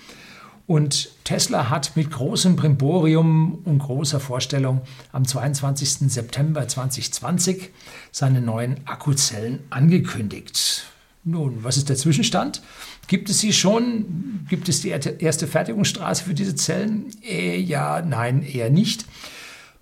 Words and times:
Und 0.67 1.11
Tesla 1.23 1.69
hat 1.69 1.95
mit 1.95 2.11
großem 2.11 2.57
Brimborium 2.57 3.61
und 3.63 3.79
großer 3.79 4.19
Vorstellung 4.19 4.81
am 5.13 5.23
22. 5.23 6.11
September 6.11 6.67
2020 6.67 7.69
seine 8.11 8.41
neuen 8.41 8.85
Akkuzellen 8.85 9.59
angekündigt. 9.69 10.83
Nun, 11.23 11.63
was 11.63 11.77
ist 11.77 11.87
der 11.87 11.95
Zwischenstand? 11.95 12.61
Gibt 13.07 13.29
es 13.29 13.39
sie 13.39 13.53
schon? 13.53 14.45
Gibt 14.49 14.67
es 14.67 14.81
die 14.81 14.89
erste 14.89 15.47
Fertigungsstraße 15.47 16.25
für 16.25 16.33
diese 16.33 16.55
Zellen? 16.55 17.05
Äh, 17.23 17.57
ja, 17.57 18.01
nein, 18.01 18.43
eher 18.43 18.69
nicht. 18.69 19.05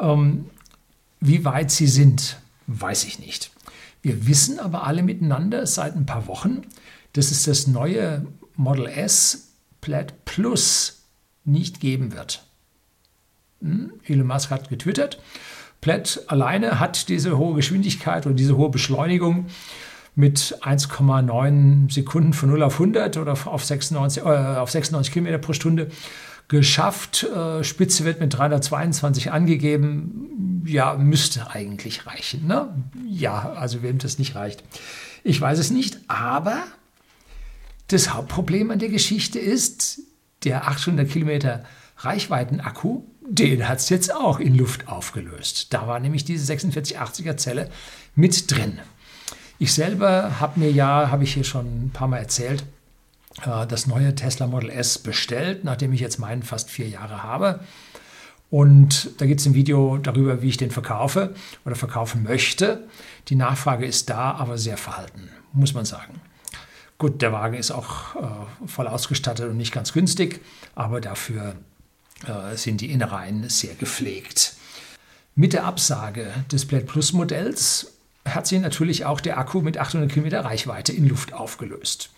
Ähm, 0.04 0.50
wie 1.20 1.46
weit 1.46 1.72
sie 1.72 1.88
sind, 1.88 2.38
weiß 2.68 3.06
ich 3.06 3.20
nicht. 3.20 3.52
Wir 4.02 4.28
wissen 4.28 4.60
aber 4.60 4.86
alle 4.86 5.02
miteinander 5.02 5.66
seit 5.66 5.96
ein 5.96 6.06
paar 6.06 6.28
Wochen, 6.28 6.64
dass 7.14 7.32
es 7.32 7.44
das 7.44 7.68
neue 7.68 8.26
Model 8.56 8.88
S 8.88 9.54
Plaid 9.80 10.26
Plus 10.26 11.04
nicht 11.46 11.80
geben 11.80 12.14
wird. 12.14 12.44
Hm? 13.62 13.94
Elon 14.06 14.28
Musk 14.28 14.52
hat 14.52 14.70
getwittert, 14.70 15.22
Plaid 15.80 16.22
alleine 16.28 16.80
hat 16.80 17.10
diese 17.10 17.38
hohe 17.38 17.56
Geschwindigkeit 17.56 18.26
und 18.26 18.38
diese 18.38 18.58
hohe 18.58 18.70
Beschleunigung 18.70 19.48
mit 20.16 20.58
1,9 20.62 21.92
Sekunden 21.92 22.34
von 22.34 22.50
0 22.50 22.64
auf 22.64 22.74
100 22.74 23.18
oder 23.18 23.32
auf 23.32 23.66
96, 23.66 24.24
äh, 24.24 24.28
auf 24.28 24.70
96 24.70 25.14
Kilometer 25.14 25.40
pro 25.40 25.54
Stunde 25.54 25.90
geschafft. 26.54 27.24
Äh, 27.24 27.64
Spitze 27.64 28.06
wird 28.06 28.20
mit 28.22 28.34
322 28.34 29.32
angegeben. 29.32 30.64
Ja, 30.66 30.94
müsste 30.96 31.50
eigentlich 31.50 32.06
reichen. 32.06 32.48
Ne? 32.48 32.74
Ja, 33.06 33.54
also 33.54 33.82
wem 33.82 33.98
das 33.98 34.20
nicht 34.20 34.36
reicht. 34.36 34.64
Ich 35.24 35.42
weiß 35.42 35.58
es 35.58 35.72
nicht, 35.72 35.98
aber 36.08 36.64
das 37.88 38.14
Hauptproblem 38.14 38.72
an 38.72 38.80
der 38.80 38.90
Geschichte 38.90 39.40
ist, 39.40 40.02
der 40.44 40.68
800 40.68 41.10
Kilometer 41.10 41.66
Reichweiten-Akku, 41.98 43.02
den 43.28 43.68
hat 43.68 43.80
es 43.80 43.90
jetzt 43.90 44.14
auch 44.14 44.40
in 44.40 44.56
Luft 44.56 44.88
aufgelöst. 44.88 45.74
Da 45.74 45.88
war 45.88 46.00
nämlich 46.00 46.24
diese 46.24 46.54
4680er 46.54 47.36
Zelle 47.36 47.70
mit 48.16 48.52
drin. 48.52 48.80
Ich 49.58 49.74
selber 49.74 50.40
habe 50.40 50.60
mir 50.60 50.72
ja, 50.72 51.10
habe 51.10 51.24
ich 51.24 51.34
hier 51.34 51.46
schon 51.46 51.86
ein 51.86 51.92
paar 51.92 52.08
Mal 52.08 52.18
erzählt, 52.20 52.62
äh, 52.62 52.66
das 53.42 53.88
neue 53.88 54.14
Tesla 54.16 54.48
Model 54.48 54.70
S 54.70 55.00
bestellt, 55.00 55.64
nachdem 55.64 55.92
ich 55.94 56.00
jetzt 56.00 56.20
meinen 56.20 56.44
fast 56.44 56.70
vier 56.70 56.88
Jahre 56.88 57.24
habe. 57.24 57.62
Und 58.50 59.20
da 59.20 59.26
gibt 59.26 59.40
es 59.40 59.48
ein 59.48 59.56
Video 59.56 59.98
darüber, 59.98 60.44
wie 60.44 60.50
ich 60.50 60.58
den 60.58 60.70
verkaufe 60.70 61.34
oder 61.66 61.76
verkaufen 61.76 62.22
möchte. 62.22 62.88
Die 63.30 63.36
Nachfrage 63.36 63.86
ist 63.86 64.12
da, 64.12 64.32
aber 64.34 64.60
sehr 64.60 64.78
verhalten, 64.78 65.30
muss 65.54 65.74
man 65.74 65.86
sagen. 65.86 66.22
Gut, 67.00 67.24
der 67.24 67.34
Wagen 67.34 67.56
ist 67.56 67.72
auch 67.72 68.16
äh, 68.16 68.68
voll 68.68 68.88
ausgestattet 68.88 69.50
und 69.50 69.58
nicht 69.58 69.74
ganz 69.74 69.92
günstig, 69.92 70.40
aber 70.76 71.02
dafür 71.02 71.56
äh, 72.28 72.56
sind 72.56 72.82
die 72.82 72.92
Innereien 72.92 73.50
sehr 73.50 73.74
gepflegt. 73.74 74.56
Mit 75.36 75.54
der 75.54 75.66
Absage 75.66 76.32
des 76.52 76.68
Blade 76.68 76.86
Plus 76.86 77.12
Modells 77.12 77.93
hat 78.26 78.48
sich 78.48 78.60
natürlich 78.60 79.06
auch 79.06 79.20
der 79.20 79.38
Akku 79.38 79.62
mit 79.62 79.78
800 79.78 80.10
Kilometer 80.10 80.46
Reichweite 80.46 80.94
in 80.94 81.08
Luft 81.08 81.34
aufgelöst. 81.34 82.10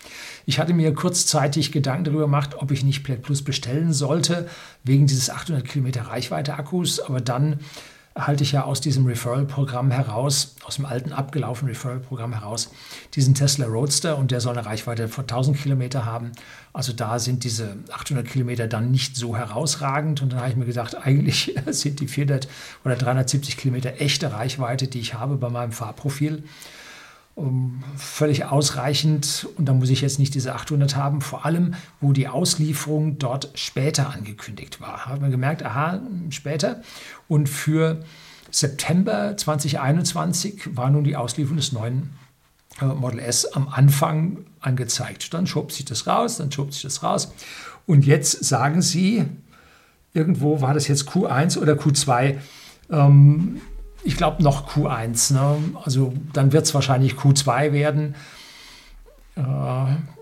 Ich 0.46 0.60
hatte 0.60 0.74
mir 0.74 0.94
kurzzeitig 0.94 1.72
Gedanken 1.72 2.06
darüber 2.06 2.24
gemacht, 2.24 2.56
ob 2.58 2.72
ich 2.72 2.84
nicht 2.84 3.04
Plaid 3.04 3.24
Plus 3.24 3.44
bestellen 3.44 3.92
sollte, 3.92 4.48
wegen 4.84 5.08
dieses 5.08 5.30
800 5.30 5.66
Kilometer 5.68 6.04
Reichweite 6.04 6.54
Akkus, 6.56 7.00
aber 7.00 7.22
dann 7.22 7.60
halte 8.16 8.44
ich 8.44 8.54
ja 8.54 8.64
aus 8.64 8.80
diesem 8.80 9.06
Referral-Programm 9.06 9.92
heraus, 9.92 10.56
aus 10.64 10.78
dem 10.78 10.86
alten 10.86 11.12
abgelaufenen 11.12 11.74
Referral-Programm 11.74 12.34
heraus, 12.34 12.72
diesen 13.14 13.36
Tesla 13.36 13.66
Roadster 13.66 14.18
und 14.18 14.32
der 14.32 14.40
soll 14.40 14.58
eine 14.58 14.66
Reichweite 14.66 15.10
von 15.10 15.26
1000 15.26 15.58
Kilometer 15.58 16.06
haben. 16.06 16.32
Also 16.72 16.94
da 16.94 17.20
sind 17.20 17.44
diese 17.44 17.76
800 17.92 18.26
Kilometer 18.26 18.68
dann 18.68 18.90
nicht 18.90 19.18
so 19.18 19.36
herausragend. 19.36 20.22
Und 20.22 20.32
dann 20.32 20.40
habe 20.40 20.50
ich 20.50 20.56
mir 20.56 20.66
gedacht, 20.66 20.96
eigentlich 20.96 21.54
sind 21.68 22.00
die 22.00 22.08
400 22.08 22.48
oder 22.86 22.96
370 22.96 23.58
Kilometer 23.58 24.00
echte 24.00 24.32
Reichweite, 24.32 24.88
die 24.88 25.00
ich 25.00 25.14
habe 25.14 25.36
bei 25.36 25.50
meinem 25.50 25.74
Fahrprofil. 25.74 26.44
Um, 27.38 27.84
völlig 27.98 28.46
ausreichend 28.46 29.50
und 29.58 29.66
da 29.66 29.74
muss 29.74 29.90
ich 29.90 30.00
jetzt 30.00 30.20
nicht 30.20 30.34
diese 30.36 30.56
800 30.56 30.96
haben, 30.96 31.20
vor 31.20 31.46
allem 31.46 31.74
wo 32.00 32.14
die 32.14 32.30
Auslieferung 32.30 33.20
dort 33.20 33.50
später 33.56 34.10
angekündigt 34.10 34.80
war. 34.80 35.06
Haben 35.06 35.22
wir 35.22 35.30
gemerkt, 35.30 35.62
aha, 35.62 36.02
später. 36.30 36.82
Und 37.28 37.50
für 37.50 38.06
September 38.52 39.36
2021 39.36 40.78
war 40.78 40.90
nun 40.90 41.04
die 41.04 41.18
Auslieferung 41.18 41.58
des 41.58 41.74
neuen 41.74 42.12
äh, 42.80 42.86
Model 42.86 43.20
S 43.20 43.44
am 43.46 43.68
Anfang 43.68 44.46
angezeigt. 44.62 45.34
Dann 45.34 45.46
schob 45.46 45.74
sich 45.74 45.84
das 45.84 46.08
raus, 46.08 46.38
dann 46.38 46.54
schob 46.54 46.72
sich 46.74 46.84
das 46.84 47.04
raus. 47.04 47.34
Und 47.86 48.06
jetzt 48.06 48.46
sagen 48.46 48.82
sie, 48.82 49.26
irgendwo 50.14 50.62
war 50.62 50.74
das 50.74 50.88
jetzt 50.88 51.10
Q1 51.10 51.60
oder 51.60 51.74
Q2. 51.74 52.38
Ähm, 52.90 53.62
ich 54.06 54.16
glaube 54.16 54.44
noch 54.44 54.70
Q1. 54.70 55.34
Ne? 55.34 55.58
Also 55.84 56.14
dann 56.32 56.54
wird 56.54 56.66
es 56.66 56.74
wahrscheinlich 56.74 57.14
Q2 57.14 57.74
werden. 57.74 58.16
Äh, 59.36 59.42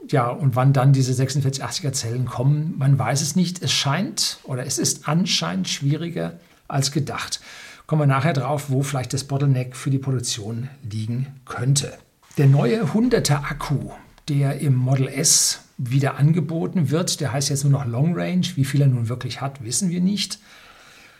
ja, 0.09 0.29
und 0.29 0.55
wann 0.55 0.73
dann 0.73 0.93
diese 0.93 1.21
4680er 1.21 1.91
Zellen 1.91 2.25
kommen, 2.25 2.75
man 2.77 2.97
weiß 2.97 3.21
es 3.21 3.35
nicht. 3.35 3.61
Es 3.61 3.71
scheint 3.71 4.39
oder 4.43 4.65
es 4.65 4.79
ist 4.79 5.07
anscheinend 5.07 5.67
schwieriger 5.67 6.39
als 6.67 6.91
gedacht. 6.91 7.41
Kommen 7.85 8.01
wir 8.01 8.07
nachher 8.07 8.33
drauf, 8.33 8.69
wo 8.69 8.81
vielleicht 8.81 9.13
das 9.13 9.25
Bottleneck 9.25 9.75
für 9.75 9.89
die 9.89 9.99
Produktion 9.99 10.69
liegen 10.89 11.27
könnte. 11.45 11.93
Der 12.37 12.47
neue 12.47 12.85
100er 12.85 13.43
Akku, 13.49 13.91
der 14.29 14.59
im 14.59 14.75
Model 14.75 15.07
S 15.07 15.59
wieder 15.77 16.17
angeboten 16.17 16.89
wird, 16.89 17.19
der 17.19 17.33
heißt 17.33 17.49
jetzt 17.49 17.63
nur 17.63 17.71
noch 17.71 17.85
Long 17.85 18.17
Range. 18.17 18.45
Wie 18.55 18.65
viel 18.65 18.81
er 18.81 18.87
nun 18.87 19.09
wirklich 19.09 19.41
hat, 19.41 19.63
wissen 19.63 19.89
wir 19.89 20.01
nicht. 20.01 20.39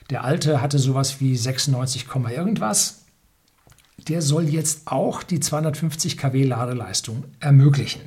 Der 0.09 0.23
alte 0.23 0.61
hatte 0.61 0.79
sowas 0.79 1.21
wie 1.21 1.35
96, 1.35 2.07
irgendwas. 2.35 3.05
Der 4.07 4.21
soll 4.21 4.49
jetzt 4.49 4.87
auch 4.87 5.23
die 5.23 5.39
250 5.39 6.17
kW 6.17 6.43
Ladeleistung 6.43 7.23
ermöglichen. 7.39 8.01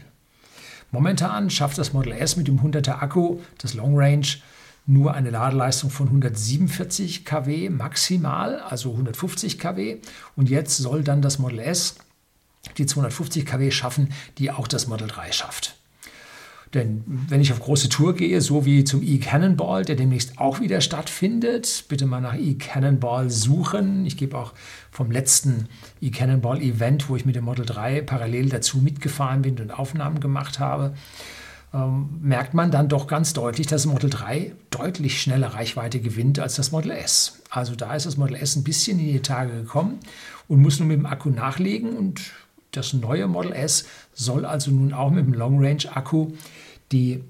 Momentan 0.90 1.50
schafft 1.50 1.78
das 1.78 1.92
Model 1.92 2.12
S 2.12 2.36
mit 2.36 2.48
dem 2.48 2.60
100er 2.60 3.00
Akku, 3.00 3.40
das 3.58 3.74
Long 3.74 3.98
Range, 3.98 4.26
nur 4.86 5.14
eine 5.14 5.30
Ladeleistung 5.30 5.90
von 5.90 6.06
147 6.06 7.24
kW 7.24 7.70
maximal, 7.70 8.60
also 8.60 8.92
150 8.92 9.58
kW. 9.58 9.98
Und 10.36 10.48
jetzt 10.48 10.76
soll 10.76 11.02
dann 11.02 11.22
das 11.22 11.38
Model 11.38 11.58
S 11.58 11.96
die 12.78 12.86
250 12.86 13.46
kW 13.46 13.70
schaffen, 13.70 14.12
die 14.38 14.50
auch 14.50 14.68
das 14.68 14.86
Model 14.86 15.08
3 15.08 15.32
schafft. 15.32 15.76
Denn 16.74 17.04
wenn 17.06 17.40
ich 17.40 17.52
auf 17.52 17.60
große 17.60 17.88
Tour 17.88 18.14
gehe, 18.14 18.40
so 18.40 18.66
wie 18.66 18.84
zum 18.84 19.02
E-Cannonball, 19.02 19.84
der 19.84 19.96
demnächst 19.96 20.38
auch 20.38 20.60
wieder 20.60 20.80
stattfindet, 20.80 21.84
bitte 21.88 22.06
mal 22.06 22.20
nach 22.20 22.34
E-Cannonball 22.34 23.30
suchen. 23.30 24.04
Ich 24.04 24.16
gebe 24.16 24.36
auch 24.36 24.52
vom 24.90 25.10
letzten 25.10 25.68
E-Cannonball-Event, 26.00 27.08
wo 27.08 27.16
ich 27.16 27.24
mit 27.24 27.36
dem 27.36 27.44
Model 27.44 27.64
3 27.64 28.02
parallel 28.02 28.48
dazu 28.48 28.78
mitgefahren 28.78 29.42
bin 29.42 29.60
und 29.60 29.70
Aufnahmen 29.70 30.20
gemacht 30.20 30.58
habe, 30.58 30.94
ähm, 31.72 32.08
merkt 32.22 32.54
man 32.54 32.70
dann 32.70 32.88
doch 32.88 33.06
ganz 33.06 33.32
deutlich, 33.32 33.66
dass 33.66 33.82
das 33.82 33.92
Model 33.92 34.10
3 34.10 34.52
deutlich 34.70 35.20
schneller 35.20 35.48
Reichweite 35.48 36.00
gewinnt 36.00 36.38
als 36.38 36.56
das 36.56 36.72
Model 36.72 36.90
S. 36.92 37.42
Also 37.50 37.74
da 37.74 37.94
ist 37.94 38.06
das 38.06 38.16
Model 38.16 38.36
S 38.36 38.56
ein 38.56 38.64
bisschen 38.64 38.98
in 38.98 39.06
die 39.06 39.20
Tage 39.20 39.52
gekommen 39.52 39.98
und 40.48 40.62
muss 40.62 40.78
nun 40.78 40.88
mit 40.88 40.98
dem 40.98 41.06
Akku 41.06 41.30
nachlegen 41.30 41.96
und 41.96 42.32
das 42.76 42.92
neue 42.92 43.26
Model 43.26 43.52
S 43.52 43.86
soll 44.12 44.44
also 44.44 44.70
nun 44.70 44.92
auch 44.92 45.10
mit 45.10 45.26
dem 45.26 45.34
Long 45.34 45.64
Range 45.64 45.84
Akku 45.94 46.32
die 46.92 47.22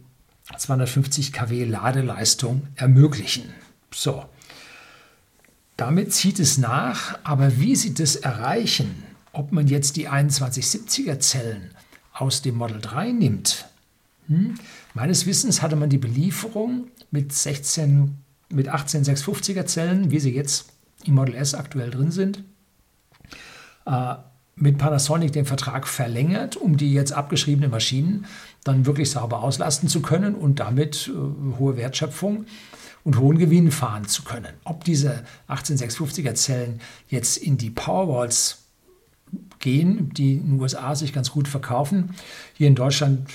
250 0.56 1.32
kW 1.32 1.64
Ladeleistung 1.64 2.68
ermöglichen. 2.76 3.52
So, 3.92 4.24
damit 5.76 6.12
zieht 6.12 6.38
es 6.38 6.58
nach, 6.58 7.18
aber 7.24 7.58
wie 7.58 7.76
sie 7.76 7.94
das 7.94 8.16
erreichen, 8.16 9.02
ob 9.32 9.52
man 9.52 9.66
jetzt 9.66 9.96
die 9.96 10.08
2170er 10.08 11.18
Zellen 11.18 11.70
aus 12.12 12.42
dem 12.42 12.56
Model 12.56 12.80
3 12.80 13.12
nimmt, 13.12 13.66
hm? 14.28 14.54
meines 14.94 15.26
Wissens 15.26 15.62
hatte 15.62 15.76
man 15.76 15.90
die 15.90 15.98
Belieferung 15.98 16.88
mit 17.10 17.32
16, 17.32 18.16
mit 18.48 18.68
18 18.68 19.04
650er 19.04 19.66
Zellen, 19.66 20.10
wie 20.10 20.20
sie 20.20 20.34
jetzt 20.34 20.72
im 21.04 21.14
Model 21.14 21.34
S 21.34 21.54
aktuell 21.54 21.90
drin 21.90 22.10
sind, 22.10 22.42
äh, 23.84 24.14
mit 24.56 24.78
Panasonic 24.78 25.32
den 25.32 25.44
Vertrag 25.44 25.86
verlängert, 25.86 26.56
um 26.56 26.76
die 26.76 26.92
jetzt 26.92 27.12
abgeschriebenen 27.12 27.70
Maschinen 27.70 28.24
dann 28.64 28.86
wirklich 28.86 29.10
sauber 29.10 29.42
auslasten 29.42 29.88
zu 29.88 30.00
können 30.00 30.34
und 30.34 30.58
damit 30.60 31.08
äh, 31.08 31.58
hohe 31.58 31.76
Wertschöpfung 31.76 32.46
und 33.04 33.18
hohen 33.18 33.38
Gewinn 33.38 33.70
fahren 33.70 34.06
zu 34.06 34.24
können. 34.24 34.54
Ob 34.64 34.82
diese 34.84 35.22
18650er 35.48 36.34
Zellen 36.34 36.80
jetzt 37.08 37.36
in 37.36 37.58
die 37.58 37.70
Powerwalls 37.70 38.66
gehen, 39.58 40.10
die 40.10 40.34
in 40.34 40.50
den 40.50 40.60
USA 40.60 40.94
sich 40.94 41.12
ganz 41.12 41.30
gut 41.30 41.48
verkaufen. 41.48 42.14
Hier 42.54 42.68
in 42.68 42.74
Deutschland, 42.74 43.28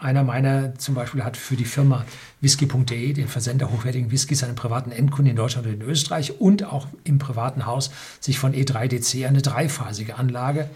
einer 0.00 0.22
meiner 0.24 0.74
zum 0.76 0.94
Beispiel 0.94 1.24
hat 1.24 1.36
für 1.36 1.56
die 1.56 1.64
Firma 1.64 2.04
whisky.de, 2.44 3.12
den 3.12 3.26
Versender 3.26 3.72
hochwertigen 3.72 4.12
Whiskys, 4.12 4.38
seinen 4.40 4.54
privaten 4.54 4.92
Endkunden 4.92 5.30
in 5.30 5.36
Deutschland 5.36 5.66
und 5.66 5.72
in 5.72 5.82
Österreich 5.82 6.40
und 6.40 6.62
auch 6.62 6.86
im 7.02 7.18
privaten 7.18 7.66
Haus 7.66 7.90
sich 8.20 8.38
von 8.38 8.52
E3DC 8.54 9.26
eine 9.26 9.42
dreiphasige 9.42 10.16
Anlage 10.16 10.70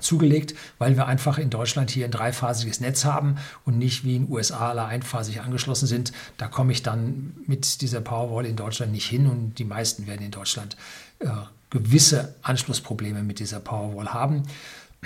zugelegt, 0.00 0.54
weil 0.78 0.96
wir 0.96 1.06
einfach 1.06 1.38
in 1.38 1.50
Deutschland 1.50 1.90
hier 1.90 2.04
ein 2.04 2.10
dreiphasiges 2.10 2.80
Netz 2.80 3.04
haben 3.04 3.36
und 3.64 3.78
nicht 3.78 4.04
wie 4.04 4.16
in 4.16 4.26
den 4.26 4.32
USA 4.32 4.70
alle 4.70 4.84
einphasig 4.84 5.40
angeschlossen 5.40 5.86
sind. 5.86 6.12
Da 6.38 6.48
komme 6.48 6.72
ich 6.72 6.82
dann 6.82 7.34
mit 7.46 7.82
dieser 7.82 8.00
Powerwall 8.00 8.46
in 8.46 8.56
Deutschland 8.56 8.92
nicht 8.92 9.06
hin 9.06 9.26
und 9.26 9.58
die 9.58 9.64
meisten 9.64 10.06
werden 10.06 10.24
in 10.24 10.30
Deutschland 10.30 10.76
äh, 11.18 11.28
gewisse 11.70 12.34
Anschlussprobleme 12.42 13.22
mit 13.22 13.38
dieser 13.38 13.60
Powerwall 13.60 14.12
haben, 14.12 14.42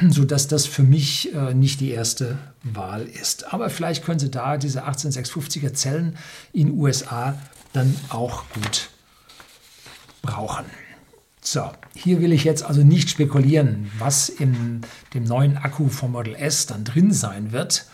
sodass 0.01 0.47
das 0.47 0.67
für 0.67 0.83
mich 0.83 1.35
äh, 1.35 1.55
nicht 1.55 1.81
die 1.81 1.91
erste 1.91 2.39
Wahl 2.63 3.07
ist. 3.07 3.53
Aber 3.53 3.71
vielleicht 3.71 4.05
können 4.05 4.19
Sie 4.19 4.31
da 4.31 4.59
diese 4.59 4.87
18650er 4.87 5.73
Zellen 5.73 6.17
in 6.53 6.79
USA 6.79 7.39
dann 7.73 7.95
auch 8.11 8.45
gut 8.51 8.91
brauchen. 10.23 10.67
So, 11.41 11.71
hier 11.95 12.21
will 12.21 12.33
ich 12.33 12.45
jetzt 12.45 12.65
also 12.65 12.83
nicht 12.83 13.09
spekulieren, 13.09 13.91
was 13.99 14.29
in 14.29 14.81
dem 15.15 15.25
neuen 15.25 15.57
Akku 15.57 15.89
vom 15.89 16.13
Model 16.13 16.35
S 16.35 16.67
dann 16.67 16.85
drin 16.85 17.13
sein 17.13 17.53
wird. 17.53 17.87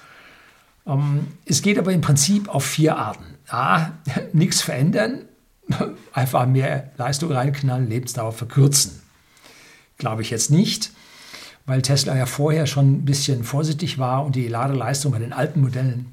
Ähm, 0.87 1.29
es 1.45 1.63
geht 1.63 1.79
aber 1.79 1.93
im 1.93 2.01
Prinzip 2.01 2.49
auf 2.49 2.65
vier 2.65 2.97
Arten. 2.97 3.25
A, 3.49 3.91
nichts 4.33 4.61
verändern, 4.61 5.27
einfach 6.13 6.47
mehr 6.47 6.91
Leistung 6.97 7.31
reinknallen, 7.31 7.89
Lebensdauer 7.89 8.33
verkürzen. 8.33 9.03
Glaube 9.99 10.23
ich 10.23 10.31
jetzt 10.31 10.51
nicht, 10.51 10.91
weil 11.67 11.83
Tesla 11.83 12.17
ja 12.17 12.27
vorher 12.27 12.67
schon 12.67 12.93
ein 12.93 13.05
bisschen 13.05 13.45
vorsichtig 13.45 13.99
war 13.99 14.25
und 14.25 14.37
die 14.37 14.49
Ladeleistung 14.49 15.13
bei 15.13 15.19
den 15.19 15.33
alten 15.33 15.61
Modellen 15.61 16.13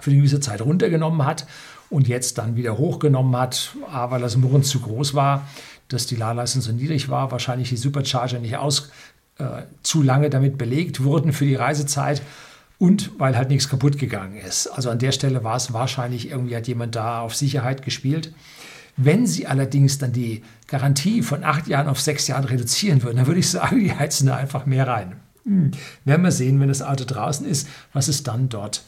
für 0.00 0.10
die 0.10 0.16
gewisse 0.16 0.40
Zeit 0.40 0.60
runtergenommen 0.60 1.24
hat 1.24 1.46
und 1.90 2.08
jetzt 2.08 2.38
dann 2.38 2.56
wieder 2.56 2.78
hochgenommen 2.78 3.36
hat, 3.36 3.76
weil 4.08 4.20
das 4.20 4.36
Murren 4.36 4.62
zu 4.62 4.80
groß 4.80 5.14
war, 5.14 5.46
dass 5.88 6.06
die 6.06 6.16
Ladeleistung 6.16 6.62
so 6.62 6.72
niedrig 6.72 7.08
war, 7.08 7.30
wahrscheinlich 7.30 7.68
die 7.68 7.76
Supercharger 7.76 8.38
nicht 8.38 8.56
aus, 8.56 8.90
äh, 9.38 9.62
zu 9.82 10.02
lange 10.02 10.30
damit 10.30 10.58
belegt 10.58 11.04
wurden 11.04 11.32
für 11.32 11.44
die 11.44 11.54
Reisezeit 11.54 12.22
und 12.78 13.12
weil 13.18 13.36
halt 13.36 13.50
nichts 13.50 13.68
kaputt 13.68 13.98
gegangen 13.98 14.36
ist. 14.36 14.66
Also 14.66 14.90
an 14.90 14.98
der 14.98 15.12
Stelle 15.12 15.44
war 15.44 15.56
es 15.56 15.72
wahrscheinlich, 15.72 16.30
irgendwie 16.30 16.56
hat 16.56 16.66
jemand 16.66 16.96
da 16.96 17.20
auf 17.20 17.34
Sicherheit 17.36 17.82
gespielt. 17.82 18.32
Wenn 18.96 19.26
Sie 19.26 19.46
allerdings 19.46 19.98
dann 19.98 20.12
die 20.12 20.42
Garantie 20.66 21.22
von 21.22 21.44
acht 21.44 21.66
Jahren 21.66 21.88
auf 21.88 22.00
sechs 22.00 22.26
Jahren 22.28 22.44
reduzieren 22.44 23.02
würden, 23.02 23.16
dann 23.16 23.26
würde 23.26 23.40
ich 23.40 23.48
sagen, 23.48 23.80
die 23.84 23.94
heizen 23.94 24.26
da 24.26 24.36
einfach 24.36 24.66
mehr 24.66 24.86
rein. 24.86 25.16
Hm. 25.44 25.72
Werden 26.04 26.22
wir 26.22 26.32
sehen, 26.32 26.60
wenn 26.60 26.68
das 26.68 26.82
Auto 26.82 27.04
draußen 27.04 27.46
ist, 27.46 27.68
was 27.92 28.08
es 28.08 28.22
dann 28.22 28.48
dort 28.48 28.82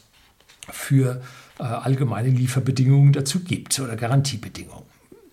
für 0.69 1.21
äh, 1.59 1.63
allgemeine 1.63 2.29
Lieferbedingungen 2.29 3.13
dazu 3.13 3.41
gibt 3.41 3.79
oder 3.79 3.95
Garantiebedingungen. 3.95 4.85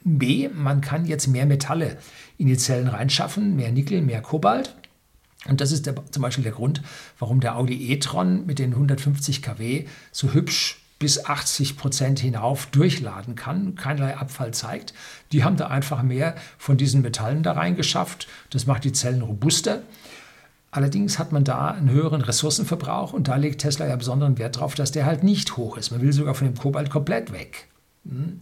B, 0.04 0.48
man 0.48 0.80
kann 0.80 1.04
jetzt 1.04 1.28
mehr 1.28 1.46
Metalle 1.46 1.96
in 2.38 2.48
die 2.48 2.56
Zellen 2.56 2.88
reinschaffen, 2.88 3.54
mehr 3.54 3.70
Nickel, 3.70 4.02
mehr 4.02 4.20
Kobalt. 4.20 4.74
Und 5.46 5.60
das 5.60 5.72
ist 5.72 5.86
der, 5.86 5.94
zum 6.10 6.22
Beispiel 6.22 6.44
der 6.44 6.52
Grund, 6.52 6.82
warum 7.18 7.40
der 7.40 7.56
Audi 7.56 7.92
e-tron 7.92 8.46
mit 8.46 8.58
den 8.58 8.72
150 8.72 9.42
kW 9.42 9.86
so 10.10 10.32
hübsch 10.32 10.81
bis 11.02 11.24
80 11.24 11.76
Prozent 11.76 12.20
hinauf 12.20 12.66
durchladen 12.66 13.34
kann, 13.34 13.74
keinerlei 13.74 14.16
Abfall 14.16 14.54
zeigt. 14.54 14.94
Die 15.32 15.42
haben 15.42 15.56
da 15.56 15.66
einfach 15.66 16.04
mehr 16.04 16.36
von 16.58 16.76
diesen 16.76 17.02
Metallen 17.02 17.42
da 17.42 17.54
reingeschafft. 17.54 18.28
Das 18.50 18.66
macht 18.66 18.84
die 18.84 18.92
Zellen 18.92 19.22
robuster. 19.22 19.82
Allerdings 20.70 21.18
hat 21.18 21.32
man 21.32 21.42
da 21.42 21.72
einen 21.72 21.90
höheren 21.90 22.20
Ressourcenverbrauch 22.20 23.14
und 23.14 23.26
da 23.26 23.34
legt 23.34 23.62
Tesla 23.62 23.88
ja 23.88 23.96
besonderen 23.96 24.38
Wert 24.38 24.54
darauf, 24.54 24.76
dass 24.76 24.92
der 24.92 25.04
halt 25.04 25.24
nicht 25.24 25.56
hoch 25.56 25.76
ist. 25.76 25.90
Man 25.90 26.02
will 26.02 26.12
sogar 26.12 26.36
von 26.36 26.46
dem 26.46 26.56
Kobalt 26.56 26.88
komplett 26.88 27.32
weg. 27.32 27.66
Hm. 28.08 28.38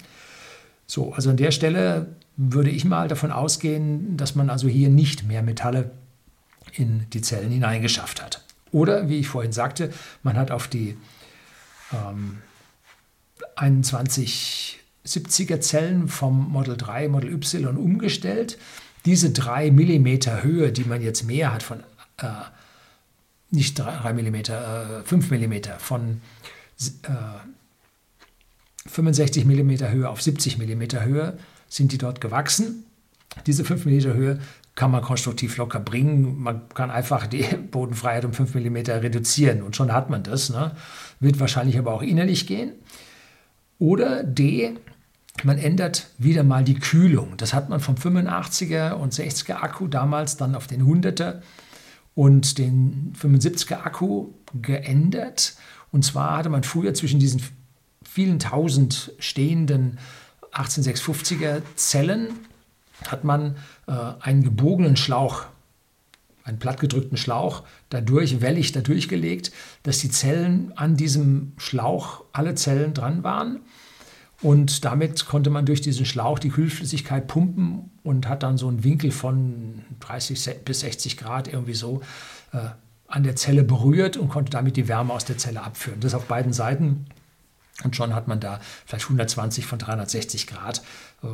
So, 0.86 1.14
also 1.14 1.30
an 1.30 1.38
der 1.38 1.52
Stelle 1.52 2.08
würde 2.36 2.68
ich 2.68 2.84
mal 2.84 3.08
davon 3.08 3.32
ausgehen, 3.32 4.18
dass 4.18 4.34
man 4.34 4.50
also 4.50 4.68
hier 4.68 4.90
nicht 4.90 5.26
mehr 5.26 5.42
Metalle 5.42 5.92
in 6.74 7.06
die 7.14 7.22
Zellen 7.22 7.52
hineingeschafft 7.52 8.22
hat. 8.22 8.44
Oder, 8.70 9.08
wie 9.08 9.18
ich 9.18 9.28
vorhin 9.28 9.52
sagte, 9.52 9.94
man 10.22 10.36
hat 10.36 10.50
auf 10.50 10.68
die 10.68 10.98
ähm, 11.94 12.42
2170er 13.60 15.60
Zellen 15.60 16.08
vom 16.08 16.50
Model 16.50 16.76
3, 16.76 17.08
Model 17.08 17.32
Y 17.32 17.76
umgestellt. 17.76 18.58
Diese 19.04 19.30
3 19.30 19.70
mm 19.70 20.42
Höhe, 20.42 20.72
die 20.72 20.84
man 20.84 21.02
jetzt 21.02 21.24
mehr 21.24 21.52
hat 21.52 21.62
von, 21.62 21.80
äh, 22.18 22.26
nicht 23.50 23.78
3 23.78 24.12
mm, 24.12 24.34
äh, 24.34 25.02
5 25.04 25.30
mm, 25.30 25.54
von 25.78 26.20
äh, 26.80 27.40
65 28.86 29.44
mm 29.44 29.70
Höhe 29.90 30.08
auf 30.08 30.22
70 30.22 30.58
mm 30.58 30.82
Höhe 31.02 31.38
sind 31.68 31.92
die 31.92 31.98
dort 31.98 32.20
gewachsen. 32.20 32.84
Diese 33.46 33.64
5 33.64 33.86
mm 33.86 34.14
Höhe 34.14 34.40
kann 34.74 34.90
man 34.90 35.02
konstruktiv 35.02 35.56
locker 35.56 35.80
bringen. 35.80 36.40
Man 36.40 36.68
kann 36.70 36.90
einfach 36.90 37.26
die 37.26 37.42
Bodenfreiheit 37.70 38.24
um 38.24 38.32
5 38.32 38.54
mm 38.54 38.76
reduzieren 38.76 39.62
und 39.62 39.76
schon 39.76 39.92
hat 39.92 40.10
man 40.10 40.22
das. 40.22 40.50
Ne? 40.50 40.72
Wird 41.20 41.40
wahrscheinlich 41.40 41.78
aber 41.78 41.92
auch 41.92 42.02
innerlich 42.02 42.46
gehen. 42.46 42.72
Oder 43.80 44.22
D, 44.22 44.76
man 45.42 45.58
ändert 45.58 46.08
wieder 46.18 46.44
mal 46.44 46.62
die 46.62 46.78
Kühlung. 46.78 47.36
Das 47.38 47.52
hat 47.54 47.68
man 47.68 47.80
vom 47.80 47.96
85er 47.96 48.92
und 48.92 49.12
60er 49.12 49.54
Akku 49.54 49.88
damals 49.88 50.36
dann 50.36 50.54
auf 50.54 50.68
den 50.68 50.82
100er 50.82 51.40
und 52.14 52.58
den 52.58 53.14
75er 53.20 53.82
Akku 53.82 54.28
geändert. 54.60 55.54
Und 55.90 56.04
zwar 56.04 56.36
hatte 56.36 56.50
man 56.50 56.62
früher 56.62 56.94
zwischen 56.94 57.18
diesen 57.18 57.42
vielen 58.04 58.38
tausend 58.38 59.12
stehenden 59.18 59.98
18650er 60.52 61.62
Zellen 61.76 62.28
hat 63.06 63.24
man 63.24 63.56
äh, 63.86 63.92
einen 64.20 64.42
gebogenen 64.42 64.96
Schlauch, 64.96 65.46
einen 66.44 66.58
plattgedrückten 66.58 67.16
Schlauch, 67.16 67.64
dadurch 67.90 68.40
wellig 68.40 68.72
dadurch 68.72 69.08
gelegt, 69.08 69.52
dass 69.82 69.98
die 69.98 70.10
Zellen 70.10 70.72
an 70.76 70.96
diesem 70.96 71.52
Schlauch, 71.58 72.24
alle 72.32 72.54
Zellen 72.54 72.94
dran 72.94 73.22
waren. 73.22 73.60
Und 74.42 74.84
damit 74.86 75.26
konnte 75.26 75.50
man 75.50 75.66
durch 75.66 75.82
diesen 75.82 76.06
Schlauch 76.06 76.38
die 76.38 76.48
Kühlflüssigkeit 76.48 77.26
pumpen 77.26 77.90
und 78.02 78.26
hat 78.26 78.42
dann 78.42 78.56
so 78.56 78.68
einen 78.68 78.84
Winkel 78.84 79.10
von 79.10 79.82
30 80.00 80.64
bis 80.64 80.80
60 80.80 81.18
Grad 81.18 81.48
irgendwie 81.48 81.74
so 81.74 82.00
äh, 82.52 82.70
an 83.06 83.22
der 83.22 83.36
Zelle 83.36 83.64
berührt 83.64 84.16
und 84.16 84.28
konnte 84.28 84.50
damit 84.50 84.76
die 84.76 84.88
Wärme 84.88 85.12
aus 85.12 85.26
der 85.26 85.36
Zelle 85.36 85.62
abführen. 85.62 86.00
Das 86.00 86.14
auf 86.14 86.24
beiden 86.24 86.52
Seiten. 86.52 87.06
Und 87.84 87.96
schon 87.96 88.14
hat 88.14 88.28
man 88.28 88.40
da 88.40 88.60
vielleicht 88.86 89.04
120 89.04 89.66
von 89.66 89.78
360 89.78 90.46
Grad 90.46 90.82
äh, 91.22 91.26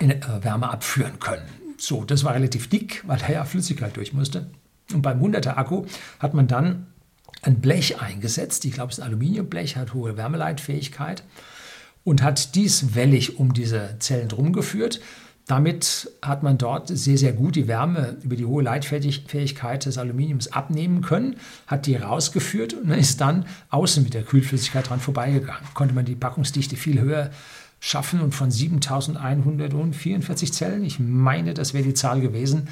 äh 0.00 0.06
äh, 0.06 0.44
Wärme 0.44 0.70
abführen 0.70 1.18
können. 1.20 1.63
So, 1.76 2.04
das 2.04 2.24
war 2.24 2.34
relativ 2.34 2.68
dick, 2.68 3.02
weil 3.06 3.18
da 3.18 3.32
ja 3.32 3.44
Flüssigkeit 3.44 3.96
durch 3.96 4.12
musste. 4.12 4.50
Und 4.92 5.02
beim 5.02 5.22
100er 5.22 5.56
Akku 5.56 5.86
hat 6.18 6.34
man 6.34 6.46
dann 6.46 6.86
ein 7.42 7.60
Blech 7.60 8.00
eingesetzt. 8.00 8.64
Ich 8.64 8.72
glaube, 8.72 8.92
es 8.92 8.98
ist 8.98 9.04
ein 9.04 9.08
Aluminiumblech, 9.08 9.76
hat 9.76 9.94
hohe 9.94 10.16
Wärmeleitfähigkeit 10.16 11.24
und 12.04 12.22
hat 12.22 12.54
dies 12.54 12.94
wellig 12.94 13.38
um 13.38 13.54
diese 13.54 13.96
Zellen 13.98 14.28
drum 14.28 14.52
geführt. 14.52 15.00
Damit 15.46 16.10
hat 16.22 16.42
man 16.42 16.56
dort 16.56 16.88
sehr, 16.88 17.18
sehr 17.18 17.34
gut 17.34 17.56
die 17.56 17.68
Wärme 17.68 18.16
über 18.22 18.34
die 18.34 18.46
hohe 18.46 18.62
Leitfähigkeit 18.62 19.84
des 19.84 19.98
Aluminiums 19.98 20.50
abnehmen 20.52 21.02
können, 21.02 21.36
hat 21.66 21.84
die 21.84 21.96
rausgeführt 21.96 22.72
und 22.72 22.90
ist 22.90 23.20
dann 23.20 23.44
außen 23.68 24.02
mit 24.02 24.14
der 24.14 24.22
Kühlflüssigkeit 24.22 24.88
dran 24.88 25.00
vorbeigegangen. 25.00 25.62
Konnte 25.74 25.94
man 25.94 26.06
die 26.06 26.14
Packungsdichte 26.14 26.76
viel 26.76 26.98
höher 26.98 27.30
schaffen 27.80 28.20
und 28.20 28.34
von 28.34 28.50
7144 28.50 30.52
Zellen, 30.52 30.84
ich 30.84 30.98
meine, 30.98 31.54
das 31.54 31.74
wäre 31.74 31.84
die 31.84 31.94
Zahl 31.94 32.20
gewesen, 32.20 32.68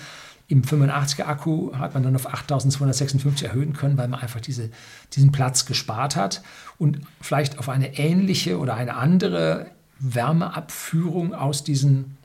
im 0.49 0.63
85er 0.63 1.25
Akku 1.25 1.75
hat 1.75 1.95
man 1.95 2.03
dann 2.03 2.15
auf 2.15 2.27
8256 2.27 3.49
erhöhen 3.49 3.73
können, 3.73 3.97
weil 3.97 4.09
man 4.09 4.21
einfach 4.21 4.41
diese, 4.41 4.69
diesen 5.15 5.33
Platz 5.33 5.65
gespart 5.65 6.15
hat. 6.15 6.43
Und 6.77 7.01
vielleicht 7.23 7.59
auf 7.59 7.71
eine 7.71 7.99
ähnliche 7.99 8.59
oder 8.59 8.75
eine 8.75 8.97
andere 8.97 9.71
Wärmeabführung 9.99 11.35
aus 11.35 11.65
diesen 11.65 12.19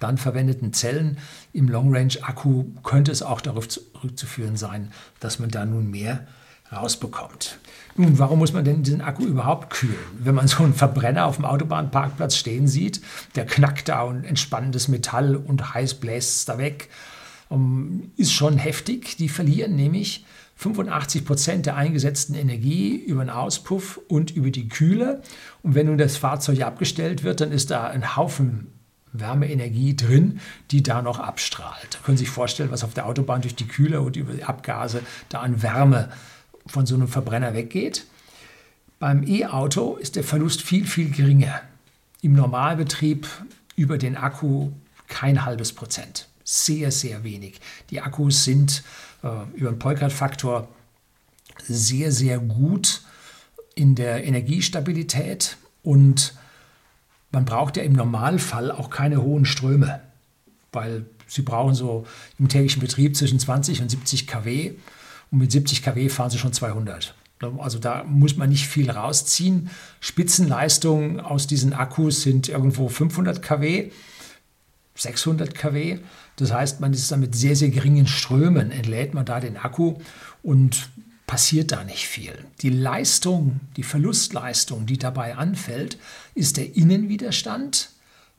dann 0.00 0.18
verwendeten 0.18 0.72
Zellen 0.72 1.18
im 1.52 1.68
Long-Range-Akku 1.68 2.64
könnte 2.82 3.12
es 3.12 3.22
auch 3.22 3.40
darauf 3.40 3.68
zurückzuführen 3.68 4.56
sein, 4.56 4.90
dass 5.20 5.38
man 5.38 5.48
da 5.48 5.64
nun 5.64 5.90
mehr 5.90 6.26
rausbekommt. 6.72 7.58
Nun, 7.96 8.18
warum 8.18 8.40
muss 8.40 8.52
man 8.52 8.64
denn 8.64 8.82
diesen 8.82 9.00
Akku 9.00 9.24
überhaupt 9.24 9.70
kühlen? 9.70 9.96
Wenn 10.18 10.34
man 10.34 10.48
so 10.48 10.62
einen 10.62 10.74
Verbrenner 10.74 11.26
auf 11.26 11.36
dem 11.36 11.44
Autobahnparkplatz 11.46 12.36
stehen 12.36 12.68
sieht, 12.68 13.00
der 13.34 13.46
knackt 13.46 13.88
da 13.88 14.02
und 14.02 14.24
entspannendes 14.24 14.88
Metall 14.88 15.36
und 15.36 15.74
heiß 15.74 15.94
bläst 15.94 16.36
es 16.36 16.44
da 16.44 16.58
weg, 16.58 16.90
ähm, 17.50 18.10
ist 18.16 18.32
schon 18.32 18.58
heftig. 18.58 19.16
Die 19.16 19.28
verlieren 19.28 19.76
nämlich 19.76 20.26
85 20.56 21.24
Prozent 21.24 21.66
der 21.66 21.76
eingesetzten 21.76 22.34
Energie 22.34 22.96
über 22.96 23.24
den 23.24 23.30
Auspuff 23.30 24.00
und 24.08 24.30
über 24.30 24.50
die 24.50 24.68
Kühle. 24.68 25.22
Und 25.62 25.74
wenn 25.74 25.86
nun 25.86 25.98
das 25.98 26.16
Fahrzeug 26.16 26.62
abgestellt 26.62 27.22
wird, 27.24 27.40
dann 27.40 27.52
ist 27.52 27.70
da 27.70 27.86
ein 27.86 28.16
Haufen 28.16 28.72
Wärmeenergie 29.12 29.96
drin, 29.96 30.40
die 30.70 30.82
da 30.82 31.00
noch 31.00 31.18
abstrahlt. 31.18 31.88
Da 31.94 31.98
können 32.04 32.18
Sie 32.18 32.24
sich 32.24 32.32
vorstellen, 32.32 32.70
was 32.70 32.84
auf 32.84 32.92
der 32.92 33.06
Autobahn 33.06 33.40
durch 33.40 33.54
die 33.54 33.66
Kühle 33.66 34.02
und 34.02 34.16
über 34.16 34.34
die 34.34 34.44
Abgase 34.44 35.00
da 35.30 35.40
an 35.40 35.62
Wärme 35.62 36.10
von 36.66 36.86
so 36.86 36.94
einem 36.94 37.08
Verbrenner 37.08 37.54
weggeht. 37.54 38.06
Beim 38.98 39.26
E-Auto 39.26 39.96
ist 39.96 40.16
der 40.16 40.24
Verlust 40.24 40.62
viel, 40.62 40.86
viel 40.86 41.10
geringer. 41.10 41.60
Im 42.22 42.32
Normalbetrieb 42.32 43.26
über 43.76 43.98
den 43.98 44.16
Akku 44.16 44.70
kein 45.06 45.44
halbes 45.44 45.72
Prozent. 45.72 46.28
Sehr, 46.44 46.90
sehr 46.90 47.24
wenig. 47.24 47.60
Die 47.90 48.00
Akkus 48.00 48.44
sind 48.44 48.82
äh, 49.22 49.28
über 49.54 49.70
den 49.70 49.78
Poikart-Faktor 49.78 50.68
sehr, 51.66 52.12
sehr 52.12 52.38
gut 52.38 53.02
in 53.74 53.94
der 53.94 54.24
Energiestabilität 54.24 55.56
und 55.82 56.34
man 57.32 57.44
braucht 57.44 57.76
ja 57.76 57.82
im 57.82 57.92
Normalfall 57.92 58.70
auch 58.70 58.88
keine 58.88 59.22
hohen 59.22 59.44
Ströme, 59.44 60.00
weil 60.72 61.04
sie 61.26 61.42
brauchen 61.42 61.74
so 61.74 62.06
im 62.38 62.48
täglichen 62.48 62.80
Betrieb 62.80 63.16
zwischen 63.16 63.38
20 63.38 63.82
und 63.82 63.90
70 63.90 64.26
kW 64.26 64.72
und 65.36 65.42
mit 65.42 65.52
70 65.52 65.82
kW 65.82 66.08
fahren 66.08 66.30
sie 66.30 66.38
schon 66.38 66.54
200. 66.54 67.14
Also 67.58 67.78
da 67.78 68.04
muss 68.04 68.38
man 68.38 68.48
nicht 68.48 68.66
viel 68.68 68.90
rausziehen. 68.90 69.68
Spitzenleistungen 70.00 71.20
aus 71.20 71.46
diesen 71.46 71.74
Akkus 71.74 72.22
sind 72.22 72.48
irgendwo 72.48 72.88
500 72.88 73.42
kW, 73.42 73.90
600 74.94 75.54
kW. 75.54 75.98
Das 76.36 76.54
heißt, 76.54 76.80
man 76.80 76.94
ist 76.94 77.12
dann 77.12 77.20
mit 77.20 77.34
sehr, 77.34 77.54
sehr 77.54 77.68
geringen 77.68 78.06
Strömen, 78.06 78.70
entlädt 78.70 79.12
man 79.12 79.26
da 79.26 79.38
den 79.38 79.58
Akku 79.58 79.98
und 80.42 80.88
passiert 81.26 81.70
da 81.70 81.84
nicht 81.84 82.06
viel. 82.06 82.32
Die 82.62 82.70
Leistung, 82.70 83.60
die 83.76 83.82
Verlustleistung, 83.82 84.86
die 84.86 84.96
dabei 84.96 85.36
anfällt, 85.36 85.98
ist 86.34 86.56
der 86.56 86.76
Innenwiderstand 86.76 87.90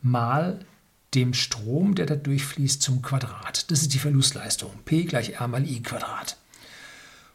mal 0.01 0.66
dem 1.13 1.36
Strom, 1.36 1.94
der 1.94 2.08
da 2.08 2.16
durchfließt, 2.16 2.82
zum 2.82 3.04
Quadrat. 3.04 3.70
Das 3.70 3.84
ist 3.84 3.94
die 3.94 4.00
Verlustleistung. 4.00 4.72
P 4.86 5.04
gleich 5.04 5.34
R 5.34 5.48
mal 5.48 5.63
I 5.63 5.84
Quadrat. 5.84 6.38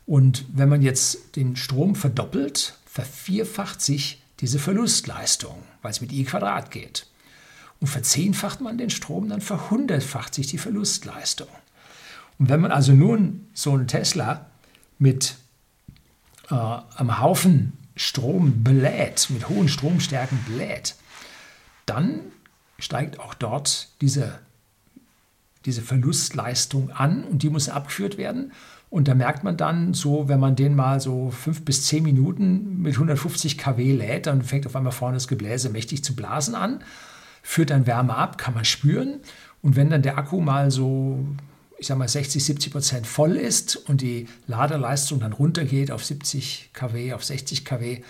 Und 0.07 0.45
wenn 0.53 0.69
man 0.69 0.83
jetzt 0.83 1.37
den 1.37 1.57
Strom 1.57 1.95
verdoppelt, 1.95 2.79
vervierfacht 2.87 3.81
sich 3.81 4.23
diese 4.41 4.59
Verlustleistung, 4.59 5.63
weil 5.83 5.93
es 5.93 6.01
mit 6.01 6.13
I 6.13 6.25
Quadrat 6.25 6.71
geht. 6.71 7.07
Und 7.81 7.87
verzehnfacht 7.87 8.61
man 8.61 8.79
den 8.79 8.91
Strom, 8.91 9.29
dann 9.29 9.41
verhundertfacht 9.41 10.35
sich 10.35 10.47
die 10.47 10.59
Verlustleistung. 10.59 11.49
Und 12.39 12.49
wenn 12.49 12.61
man 12.61 12.73
also 12.73 12.93
nun 12.93 13.47
so 13.55 13.73
einen 13.73 13.89
Tesla 13.89 14.47
mit 14.99 15.37
äh, 16.51 16.55
am 16.55 17.21
Haufen 17.21 17.73
Strom 17.97 18.65
bläht, 18.65 19.29
mit 19.31 19.49
hohen 19.49 19.69
Stromstärken 19.69 20.39
bläht, 20.47 20.97
dann 21.87 22.21
steigt 22.79 23.21
auch 23.21 23.35
dort 23.35 23.89
diese, 24.01 24.39
diese 25.65 25.83
Verlustleistung 25.83 26.91
an 26.91 27.25
und 27.25 27.43
die 27.43 27.51
muss 27.51 27.69
abgeführt 27.69 28.19
werden. 28.19 28.53
Und 28.91 29.09
da 29.09 29.15
merkt 29.15 29.43
man 29.43 29.57
dann 29.57 29.95
so, 29.95 30.29
wenn 30.29 30.39
man 30.39 30.55
den 30.55 30.75
mal 30.75 31.01
so 31.01 31.31
fünf 31.31 31.65
bis 31.65 31.87
zehn 31.87 32.03
Minuten 32.03 32.83
mit 32.83 32.95
150 32.95 33.57
kW 33.57 33.93
lädt, 33.93 34.27
dann 34.27 34.43
fängt 34.43 34.67
auf 34.67 34.77
einmal 34.77 34.93
vorne 34.93 35.17
das 35.17 35.29
Gebläse 35.29 35.71
mächtig 35.71 36.05
zu 36.05 36.15
blasen 36.15 36.55
an, 36.55 36.85
führt 37.43 37.71
dann 37.71 37.87
Wärme 37.87 38.15
ab, 38.15 38.37
kann 38.37 38.55
man 38.55 38.67
spüren. 38.67 39.21
Und 39.63 39.77
wenn 39.77 39.89
dann 39.89 40.03
der 40.03 40.19
Akku 40.19 40.41
mal 40.41 40.71
so 40.71 41.25
ich 41.83 41.89
sage 41.89 41.99
mal 41.99 42.07
60, 42.07 42.45
70 42.45 42.73
Prozent 42.73 43.07
voll 43.09 43.35
ist 43.35 43.75
und 43.75 44.03
die 44.03 44.29
Ladeleistung 44.47 45.19
dann 45.19 45.33
runtergeht 45.33 45.91
auf 45.91 46.05
70 46.05 46.71
kW, 46.73 47.13
auf 47.13 47.25
60 47.25 47.65
kW, 47.65 48.03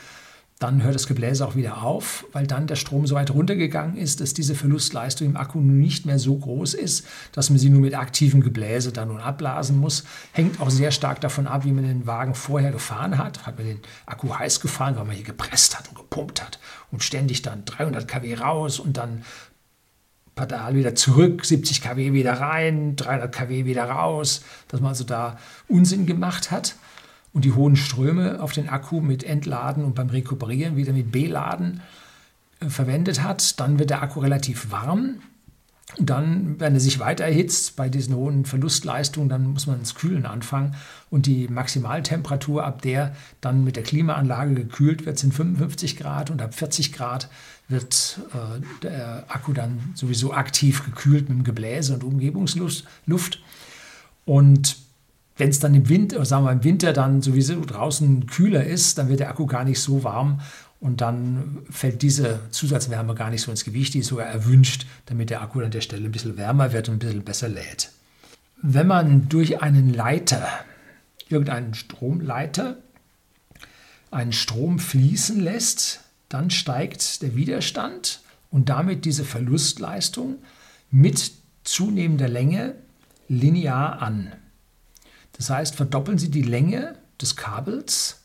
dann 0.62 0.82
hört 0.82 0.94
das 0.94 1.06
Gebläse 1.06 1.46
auch 1.46 1.56
wieder 1.56 1.82
auf, 1.82 2.24
weil 2.32 2.46
dann 2.46 2.66
der 2.66 2.76
Strom 2.76 3.06
so 3.06 3.16
weit 3.16 3.30
runtergegangen 3.30 3.96
ist, 3.96 4.20
dass 4.20 4.32
diese 4.32 4.54
Verlustleistung 4.54 5.26
im 5.26 5.36
Akku 5.36 5.60
nicht 5.60 6.06
mehr 6.06 6.18
so 6.18 6.36
groß 6.36 6.74
ist, 6.74 7.06
dass 7.32 7.50
man 7.50 7.58
sie 7.58 7.68
nur 7.68 7.80
mit 7.80 7.96
aktivem 7.96 8.42
Gebläse 8.42 8.92
dann 8.92 9.08
nun 9.08 9.20
abblasen 9.20 9.78
muss. 9.78 10.04
Hängt 10.32 10.60
auch 10.60 10.70
sehr 10.70 10.92
stark 10.92 11.20
davon 11.20 11.46
ab, 11.46 11.64
wie 11.64 11.72
man 11.72 11.84
den 11.84 12.06
Wagen 12.06 12.34
vorher 12.34 12.70
gefahren 12.70 13.18
hat. 13.18 13.44
Hat 13.44 13.58
man 13.58 13.66
den 13.66 13.80
Akku 14.06 14.32
heiß 14.32 14.60
gefahren, 14.60 14.96
weil 14.96 15.04
man 15.04 15.16
hier 15.16 15.24
gepresst 15.24 15.76
hat 15.76 15.88
und 15.88 15.96
gepumpt 15.96 16.40
hat 16.40 16.60
und 16.92 17.02
ständig 17.02 17.42
dann 17.42 17.64
300 17.64 18.06
kW 18.06 18.34
raus 18.34 18.78
und 18.78 18.96
dann 18.96 19.24
Pedal 20.34 20.76
wieder 20.76 20.94
zurück, 20.94 21.44
70 21.44 21.82
kW 21.82 22.12
wieder 22.12 22.34
rein, 22.34 22.96
300 22.96 23.34
kW 23.34 23.64
wieder 23.64 23.84
raus, 23.84 24.42
dass 24.68 24.80
man 24.80 24.90
also 24.90 25.04
da 25.04 25.38
Unsinn 25.68 26.06
gemacht 26.06 26.50
hat 26.50 26.76
und 27.32 27.44
die 27.44 27.52
hohen 27.52 27.76
Ströme 27.76 28.42
auf 28.42 28.52
den 28.52 28.68
Akku 28.68 29.00
mit 29.00 29.24
Entladen 29.24 29.84
und 29.84 29.94
beim 29.94 30.10
Rekuperieren 30.10 30.76
wieder 30.76 30.92
mit 30.92 31.12
B-Laden 31.12 31.80
äh, 32.60 32.68
verwendet 32.68 33.22
hat. 33.22 33.58
Dann 33.60 33.78
wird 33.78 33.90
der 33.90 34.02
Akku 34.02 34.20
relativ 34.20 34.70
warm 34.70 35.20
und 35.98 36.08
dann, 36.08 36.58
wenn 36.58 36.74
er 36.74 36.80
sich 36.80 37.00
weiter 37.00 37.24
erhitzt 37.24 37.76
bei 37.76 37.88
diesen 37.88 38.14
hohen 38.14 38.46
Verlustleistungen, 38.46 39.28
dann 39.28 39.46
muss 39.48 39.66
man 39.66 39.80
ins 39.80 39.94
Kühlen 39.94 40.24
anfangen. 40.24 40.74
Und 41.10 41.26
die 41.26 41.48
Maximaltemperatur, 41.48 42.64
ab 42.64 42.80
der 42.80 43.14
dann 43.40 43.62
mit 43.62 43.76
der 43.76 43.82
Klimaanlage 43.82 44.54
gekühlt 44.54 45.04
wird, 45.04 45.18
sind 45.18 45.34
55 45.34 45.98
Grad 45.98 46.30
und 46.30 46.40
ab 46.40 46.54
40 46.54 46.92
Grad 46.92 47.28
wird 47.68 48.20
äh, 48.32 48.62
der 48.82 49.24
Akku 49.28 49.52
dann 49.52 49.92
sowieso 49.94 50.32
aktiv 50.32 50.84
gekühlt 50.84 51.28
mit 51.28 51.38
dem 51.38 51.44
Gebläse 51.44 51.92
und 51.94 52.04
Umgebungsluft. 52.04 53.42
Und 54.24 54.76
wenn 55.36 55.48
es 55.48 55.60
dann 55.60 55.74
im 55.74 55.88
Winter, 55.88 56.24
sagen 56.24 56.44
wir 56.44 56.52
im 56.52 56.64
Winter 56.64 56.92
dann 56.92 57.22
sowieso 57.22 57.64
draußen 57.64 58.26
kühler 58.26 58.64
ist, 58.64 58.98
dann 58.98 59.08
wird 59.08 59.20
der 59.20 59.30
Akku 59.30 59.46
gar 59.46 59.64
nicht 59.64 59.80
so 59.80 60.04
warm 60.04 60.40
und 60.80 61.00
dann 61.00 61.58
fällt 61.70 62.02
diese 62.02 62.40
Zusatzwärme 62.50 63.14
gar 63.14 63.30
nicht 63.30 63.42
so 63.42 63.50
ins 63.50 63.64
Gewicht, 63.64 63.94
die 63.94 64.00
ist 64.00 64.08
sogar 64.08 64.26
erwünscht, 64.26 64.86
damit 65.06 65.30
der 65.30 65.40
Akku 65.40 65.60
an 65.60 65.70
der 65.70 65.80
Stelle 65.80 66.04
ein 66.04 66.12
bisschen 66.12 66.36
wärmer 66.36 66.72
wird 66.72 66.88
und 66.88 66.96
ein 66.96 66.98
bisschen 66.98 67.24
besser 67.24 67.48
lädt. 67.48 67.92
Wenn 68.60 68.86
man 68.86 69.28
durch 69.28 69.62
einen 69.62 69.92
Leiter, 69.94 70.46
irgendeinen 71.28 71.74
Stromleiter, 71.74 72.76
einen 74.10 74.32
Strom 74.32 74.78
fließen 74.78 75.40
lässt, 75.40 76.00
dann 76.28 76.50
steigt 76.50 77.22
der 77.22 77.34
Widerstand 77.34 78.20
und 78.50 78.68
damit 78.68 79.04
diese 79.04 79.24
Verlustleistung 79.24 80.38
mit 80.90 81.32
zunehmender 81.64 82.28
Länge 82.28 82.74
linear 83.28 84.02
an. 84.02 84.32
Das 85.42 85.50
heißt, 85.50 85.74
verdoppeln 85.74 86.18
Sie 86.18 86.30
die 86.30 86.42
Länge 86.42 86.94
des 87.20 87.34
Kabels, 87.34 88.20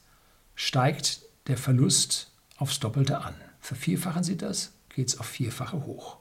steigt 0.53 1.21
der 1.47 1.57
Verlust 1.57 2.31
aufs 2.57 2.79
Doppelte 2.79 3.21
an. 3.21 3.33
Vervierfachen 3.59 4.23
Sie 4.23 4.37
das, 4.37 4.73
geht 4.89 5.07
es 5.07 5.19
auf 5.19 5.25
Vierfache 5.25 5.83
hoch. 5.87 6.17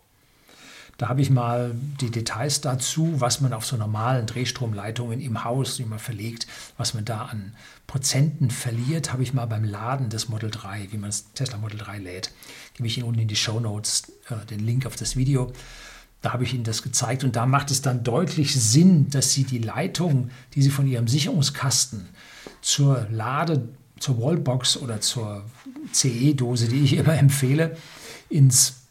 Da 0.96 1.10
habe 1.10 1.20
ich 1.20 1.28
mal 1.28 1.74
die 2.00 2.10
Details 2.10 2.62
dazu, 2.62 3.20
was 3.20 3.42
man 3.42 3.52
auf 3.52 3.66
so 3.66 3.76
normalen 3.76 4.24
Drehstromleitungen 4.24 5.20
im 5.20 5.44
Haus, 5.44 5.76
die 5.76 5.84
man 5.84 5.98
verlegt, 5.98 6.46
was 6.78 6.94
man 6.94 7.04
da 7.04 7.26
an 7.26 7.54
Prozenten 7.86 8.50
verliert, 8.50 9.12
habe 9.12 9.22
ich 9.22 9.34
mal 9.34 9.44
beim 9.44 9.64
Laden 9.64 10.08
des 10.08 10.30
Model 10.30 10.50
3, 10.50 10.88
wie 10.92 10.96
man 10.96 11.10
das 11.10 11.30
Tesla 11.34 11.58
Model 11.58 11.76
3 11.76 11.98
lädt. 11.98 12.30
Gebe 12.72 12.86
ich 12.86 12.96
Ihnen 12.96 13.06
unten 13.06 13.20
in 13.20 13.28
die 13.28 13.36
Show 13.36 13.60
Notes 13.60 14.12
äh, 14.30 14.46
den 14.46 14.60
Link 14.60 14.86
auf 14.86 14.96
das 14.96 15.14
Video. 15.14 15.52
Da 16.26 16.32
habe 16.32 16.42
ich 16.42 16.54
Ihnen 16.54 16.64
das 16.64 16.82
gezeigt 16.82 17.22
und 17.22 17.36
da 17.36 17.46
macht 17.46 17.70
es 17.70 17.82
dann 17.82 18.02
deutlich 18.02 18.60
Sinn, 18.60 19.08
dass 19.10 19.32
Sie 19.32 19.44
die 19.44 19.58
Leitung, 19.58 20.30
die 20.54 20.62
Sie 20.62 20.70
von 20.70 20.88
Ihrem 20.88 21.06
Sicherungskasten 21.06 22.08
zur 22.62 23.06
Lade, 23.12 23.68
zur 24.00 24.20
Wallbox 24.20 24.76
oder 24.78 25.00
zur 25.00 25.44
CE-Dose, 25.92 26.66
die 26.66 26.82
ich 26.82 26.94
immer 26.94 27.14
empfehle, 27.16 27.76
ins, 28.28 28.88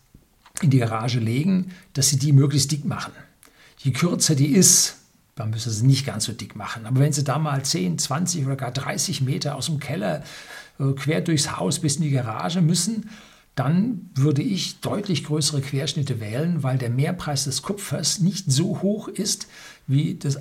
in 0.62 0.70
die 0.70 0.78
Garage 0.78 1.20
legen, 1.20 1.72
dass 1.92 2.08
Sie 2.08 2.18
die 2.18 2.32
möglichst 2.32 2.72
dick 2.72 2.86
machen. 2.86 3.12
Je 3.80 3.92
kürzer 3.92 4.36
die 4.36 4.54
ist, 4.54 4.96
dann 5.36 5.50
müssen 5.50 5.74
Sie 5.74 5.86
nicht 5.86 6.06
ganz 6.06 6.24
so 6.24 6.32
dick 6.32 6.56
machen. 6.56 6.86
Aber 6.86 7.02
wenn 7.02 7.12
Sie 7.12 7.26
da 7.26 7.38
mal 7.38 7.66
10, 7.66 7.98
20 7.98 8.46
oder 8.46 8.56
gar 8.56 8.72
30 8.72 9.20
Meter 9.24 9.58
aus 9.58 9.66
dem 9.66 9.80
Keller 9.80 10.24
äh, 10.80 10.94
quer 10.94 11.20
durchs 11.20 11.58
Haus 11.58 11.80
bis 11.80 11.98
in 11.98 12.04
die 12.04 12.12
Garage 12.12 12.62
müssen, 12.62 13.10
dann 13.56 14.10
würde 14.14 14.42
ich 14.42 14.82
deutlich 14.82 15.24
größere 15.24 15.62
Querschnitte 15.62 16.20
wählen, 16.20 16.62
weil 16.62 16.78
der 16.78 16.90
Mehrpreis 16.90 17.46
des 17.46 17.62
Kupfers 17.62 18.20
nicht 18.20 18.52
so 18.52 18.82
hoch 18.82 19.08
ist 19.08 19.48
wie 19.88 20.16
das, 20.16 20.40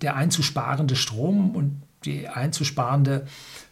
der 0.00 0.16
einzusparende 0.16 0.96
Strom 0.96 1.56
und 1.56 1.82
die 2.04 2.28
einzusparende 2.28 3.26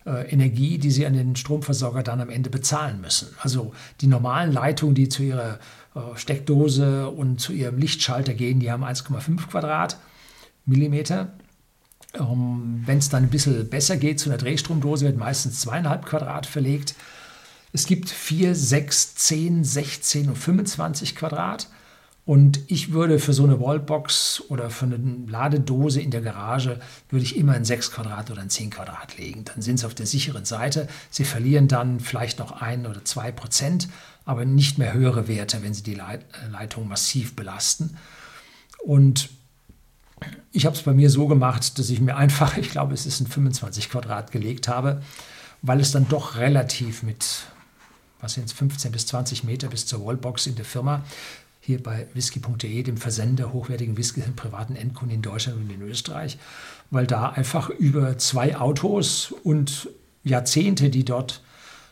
äh, 0.07 0.31
Energie, 0.31 0.79
die 0.79 0.91
Sie 0.91 1.07
an 1.07 1.15
den 1.15 1.37
Stromversorger 1.37 2.03
dann 2.03 2.21
am 2.21 2.31
Ende 2.31 2.51
bezahlen 2.51 3.01
müssen. 3.01 3.29
Also 3.41 3.73
die 4.01 4.07
normalen 4.07 4.53
Leitungen, 4.53 4.95
die 4.95 5.09
zu 5.09 5.23
Ihrer 5.23 5.59
äh, 5.95 6.01
Steckdose 6.17 7.09
und 7.09 7.41
zu 7.41 7.53
Ihrem 7.53 7.79
Lichtschalter 7.79 8.35
gehen, 8.35 8.61
die 8.61 8.71
haben 8.71 8.85
1,5 8.85 9.49
Quadratmillimeter. 9.49 11.33
Ähm, 12.15 12.83
Wenn 12.87 12.99
es 12.99 13.09
dann 13.09 13.25
ein 13.25 13.31
bisschen 13.31 13.69
besser 13.69 13.97
geht, 13.97 14.21
zu 14.21 14.31
einer 14.31 14.39
Drehstromdose 14.39 15.07
wird 15.07 15.19
meistens 15.19 15.61
zweieinhalb 15.61 16.07
Quadrat 16.07 16.47
verlegt. 16.47 16.95
Es 17.73 17.87
gibt 17.87 18.11
4, 18.11 18.55
6, 18.55 19.15
10, 19.15 19.65
16 19.65 20.29
und 20.29 20.37
25 20.37 21.15
Quadrat. 21.15 21.69
Und 22.27 22.61
ich 22.69 22.93
würde 22.93 23.19
für 23.19 23.33
so 23.33 23.45
eine 23.45 23.61
Wallbox 23.61 24.45
oder 24.49 24.71
für 24.71 24.85
eine 24.85 24.99
Ladedose 25.27 26.01
in 26.01 26.11
der 26.11 26.21
Garage, 26.21 26.79
würde 27.09 27.25
ich 27.25 27.37
immer 27.37 27.55
ein 27.55 27.65
6 27.65 27.91
Quadrat 27.93 28.31
oder 28.31 28.43
ein 28.43 28.51
10 28.51 28.71
Quadrat 28.71 29.19
legen. 29.19 29.45
Dann 29.45 29.63
sind 29.63 29.79
sie 29.79 29.87
auf 29.87 29.95
der 29.95 30.07
sicheren 30.07 30.45
Seite. 30.45 30.87
Sie 31.11 31.25
verlieren 31.25 31.67
dann 31.67 31.99
vielleicht 31.99 32.39
noch 32.39 32.53
ein 32.53 32.87
oder 32.87 33.05
zwei 33.05 33.33
Prozent, 33.33 33.89
aber 34.25 34.45
nicht 34.45 34.79
mehr 34.79 34.93
höhere 34.93 35.29
Werte, 35.29 35.63
wenn 35.63 35.75
sie 35.75 35.83
die 35.83 35.99
Leitung 36.53 36.89
massiv 36.89 37.35
belasten. 37.35 37.97
Und 38.85 39.31
ich 40.53 40.67
habe 40.67 40.77
es 40.77 40.83
bei 40.83 40.93
mir 40.93 41.11
so 41.11 41.27
gemacht, 41.27 41.79
dass 41.79 41.91
ich 41.91 42.01
mir 42.01 42.17
einfach, 42.17 42.57
ich 42.59 42.71
glaube, 42.71 42.95
es 42.95 43.07
ist 43.07 43.21
ein 43.21 43.27
25 43.27 43.91
Quadrat 43.91 44.31
gelegt 44.31 44.69
habe, 44.69 45.03
weil 45.63 45.81
es 45.81 45.91
dann 45.91 46.09
doch 46.09 46.37
relativ 46.37 47.03
mit 47.03 47.45
was 48.21 48.35
sind 48.35 48.45
es, 48.45 48.53
15 48.53 48.93
bis 48.93 49.07
20 49.07 49.45
Meter 49.45 49.69
bis 49.69 49.87
zur 49.87 50.05
Wallbox 50.05 50.47
in 50.47 50.57
der 50.57 50.65
Firma, 50.65 51.05
hier 51.61 51.83
bei 51.83 52.07
whisky.de, 52.15 52.83
dem 52.83 52.97
Versender 52.97 53.53
hochwertigen 53.53 53.97
Whisky 53.97 54.23
an 54.23 54.35
privaten 54.35 54.77
Endkunden 54.77 55.17
in 55.17 55.23
Deutschland 55.23 55.59
und 55.59 55.71
in 55.71 55.83
Österreich, 55.83 56.39
weil 56.91 57.07
da 57.07 57.29
einfach 57.29 57.69
über 57.69 58.19
zwei 58.19 58.57
Autos 58.57 59.33
und 59.45 59.89
Jahrzehnte, 60.25 60.91
die 60.91 61.05
dort 61.05 61.43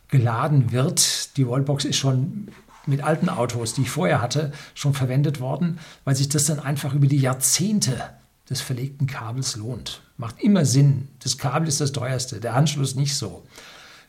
geladen 0.09 0.73
wird, 0.73 1.37
die 1.37 1.47
Wallbox 1.47 1.85
ist 1.85 1.97
schon 1.97 2.49
mit 2.87 3.03
alten 3.03 3.29
Autos, 3.29 3.75
die 3.75 3.83
ich 3.83 3.91
vorher 3.91 4.23
hatte, 4.23 4.53
schon 4.75 4.95
verwendet 4.95 5.41
worden, 5.41 5.79
weil 6.05 6.17
sich 6.17 6.31
das 6.31 6.47
dann 6.47 6.59
einfach 6.59 6.95
über 6.95 7.07
die 7.07 7.19
Jahrzehnte 7.19 8.01
des 8.49 8.63
verlegten 8.63 9.07
Kabels 9.07 9.57
lohnt. 9.57 10.01
Macht 10.17 10.41
immer 10.41 10.65
Sinn. 10.65 11.09
Das 11.23 11.37
Kabel 11.37 11.69
ist 11.69 11.83
das 11.83 11.93
teuerste, 11.93 12.41
der 12.41 12.55
Anschluss 12.55 12.95
nicht 12.95 13.15
so 13.15 13.45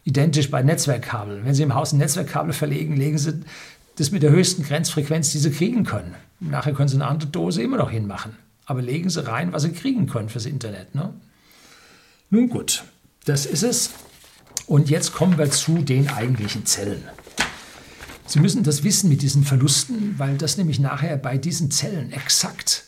identisch 0.03 0.49
bei 0.49 0.61
Netzwerkkabel. 0.61 1.41
Wenn 1.43 1.53
Sie 1.53 1.63
im 1.63 1.75
Haus 1.75 1.93
ein 1.93 1.99
Netzwerkkabel 1.99 2.53
verlegen, 2.53 2.95
legen 2.95 3.17
Sie 3.17 3.41
das 3.95 4.11
mit 4.11 4.23
der 4.23 4.31
höchsten 4.31 4.63
Grenzfrequenz, 4.63 5.31
die 5.31 5.39
Sie 5.39 5.51
kriegen 5.51 5.83
können. 5.83 6.15
Nachher 6.39 6.73
können 6.73 6.89
Sie 6.89 6.95
eine 6.95 7.07
andere 7.07 7.29
Dose 7.29 7.61
immer 7.61 7.77
noch 7.77 7.91
hinmachen. 7.91 8.37
Aber 8.65 8.81
legen 8.81 9.09
Sie 9.09 9.25
rein, 9.25 9.51
was 9.51 9.63
Sie 9.63 9.71
kriegen 9.71 10.07
können 10.07 10.29
fürs 10.29 10.45
Internet. 10.45 10.95
Ne? 10.95 11.13
Nun 12.29 12.49
gut, 12.49 12.83
das 13.25 13.45
ist 13.45 13.63
es. 13.63 13.91
Und 14.67 14.89
jetzt 14.89 15.13
kommen 15.13 15.37
wir 15.37 15.49
zu 15.49 15.79
den 15.79 16.09
eigentlichen 16.09 16.65
Zellen. 16.65 17.03
Sie 18.27 18.39
müssen 18.39 18.61
das 18.61 18.83
wissen 18.83 19.09
mit 19.09 19.23
diesen 19.23 19.43
Verlusten, 19.43 20.13
weil 20.19 20.37
das 20.37 20.57
nämlich 20.57 20.79
nachher 20.79 21.17
bei 21.17 21.39
diesen 21.39 21.71
Zellen 21.71 22.11
exakt 22.11 22.85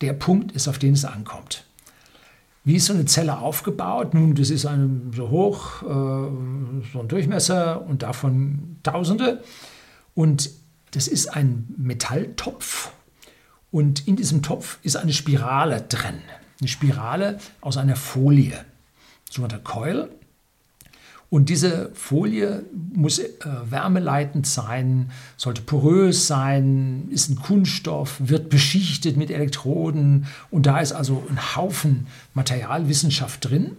der 0.00 0.12
Punkt 0.12 0.52
ist, 0.52 0.68
auf 0.68 0.78
den 0.78 0.94
es 0.94 1.04
ankommt. 1.04 1.64
Wie 2.64 2.76
ist 2.76 2.86
so 2.86 2.92
eine 2.92 3.06
Zelle 3.06 3.38
aufgebaut? 3.38 4.14
Nun, 4.14 4.34
das 4.34 4.50
ist 4.50 4.66
ein, 4.66 5.10
so 5.14 5.30
hoch, 5.30 5.82
äh, 5.82 5.86
so 6.92 7.00
ein 7.00 7.08
Durchmesser 7.08 7.84
und 7.84 8.02
davon 8.02 8.76
Tausende. 8.82 9.42
Und 10.14 10.50
das 10.92 11.08
ist 11.08 11.34
ein 11.34 11.74
Metalltopf. 11.76 12.92
Und 13.70 14.06
in 14.06 14.16
diesem 14.16 14.42
Topf 14.42 14.78
ist 14.82 14.96
eine 14.96 15.12
Spirale 15.12 15.82
drin. 15.82 16.20
Eine 16.60 16.68
Spirale 16.68 17.38
aus 17.60 17.78
einer 17.78 17.96
Folie, 17.96 18.64
sogenannter 19.28 19.64
Coil. 19.64 20.10
Und 21.32 21.48
diese 21.48 21.90
Folie 21.94 22.66
muss 22.92 23.18
äh, 23.18 23.30
wärmeleitend 23.64 24.46
sein, 24.46 25.10
sollte 25.38 25.62
porös 25.62 26.26
sein, 26.26 27.08
ist 27.08 27.30
ein 27.30 27.36
Kunststoff, 27.36 28.16
wird 28.18 28.50
beschichtet 28.50 29.16
mit 29.16 29.30
Elektroden 29.30 30.26
und 30.50 30.66
da 30.66 30.78
ist 30.80 30.92
also 30.92 31.26
ein 31.30 31.56
Haufen 31.56 32.06
Materialwissenschaft 32.34 33.48
drin. 33.48 33.78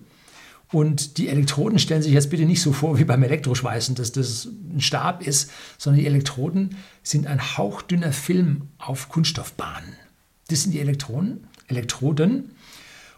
Und 0.71 1.19
die 1.19 1.29
Elektroden 1.29 1.77
stellen 1.77 2.01
sich 2.01 2.13
jetzt 2.13 2.31
bitte 2.31 2.45
nicht 2.45 2.59
so 2.59 2.73
vor 2.73 2.97
wie 2.97 3.03
beim 3.03 3.21
Elektroschweißen, 3.21 3.93
dass 3.93 4.11
das 4.11 4.47
ein 4.73 4.81
Stab 4.81 5.21
ist, 5.21 5.51
sondern 5.77 5.99
die 5.99 6.07
Elektroden 6.07 6.75
sind 7.03 7.27
ein 7.27 7.55
hauchdünner 7.55 8.13
Film 8.13 8.63
auf 8.79 9.09
Kunststoffbahnen. 9.09 9.93
Das 10.47 10.63
sind 10.63 10.71
die 10.71 10.79
Elektronen, 10.79 11.45
Elektroden. 11.67 12.55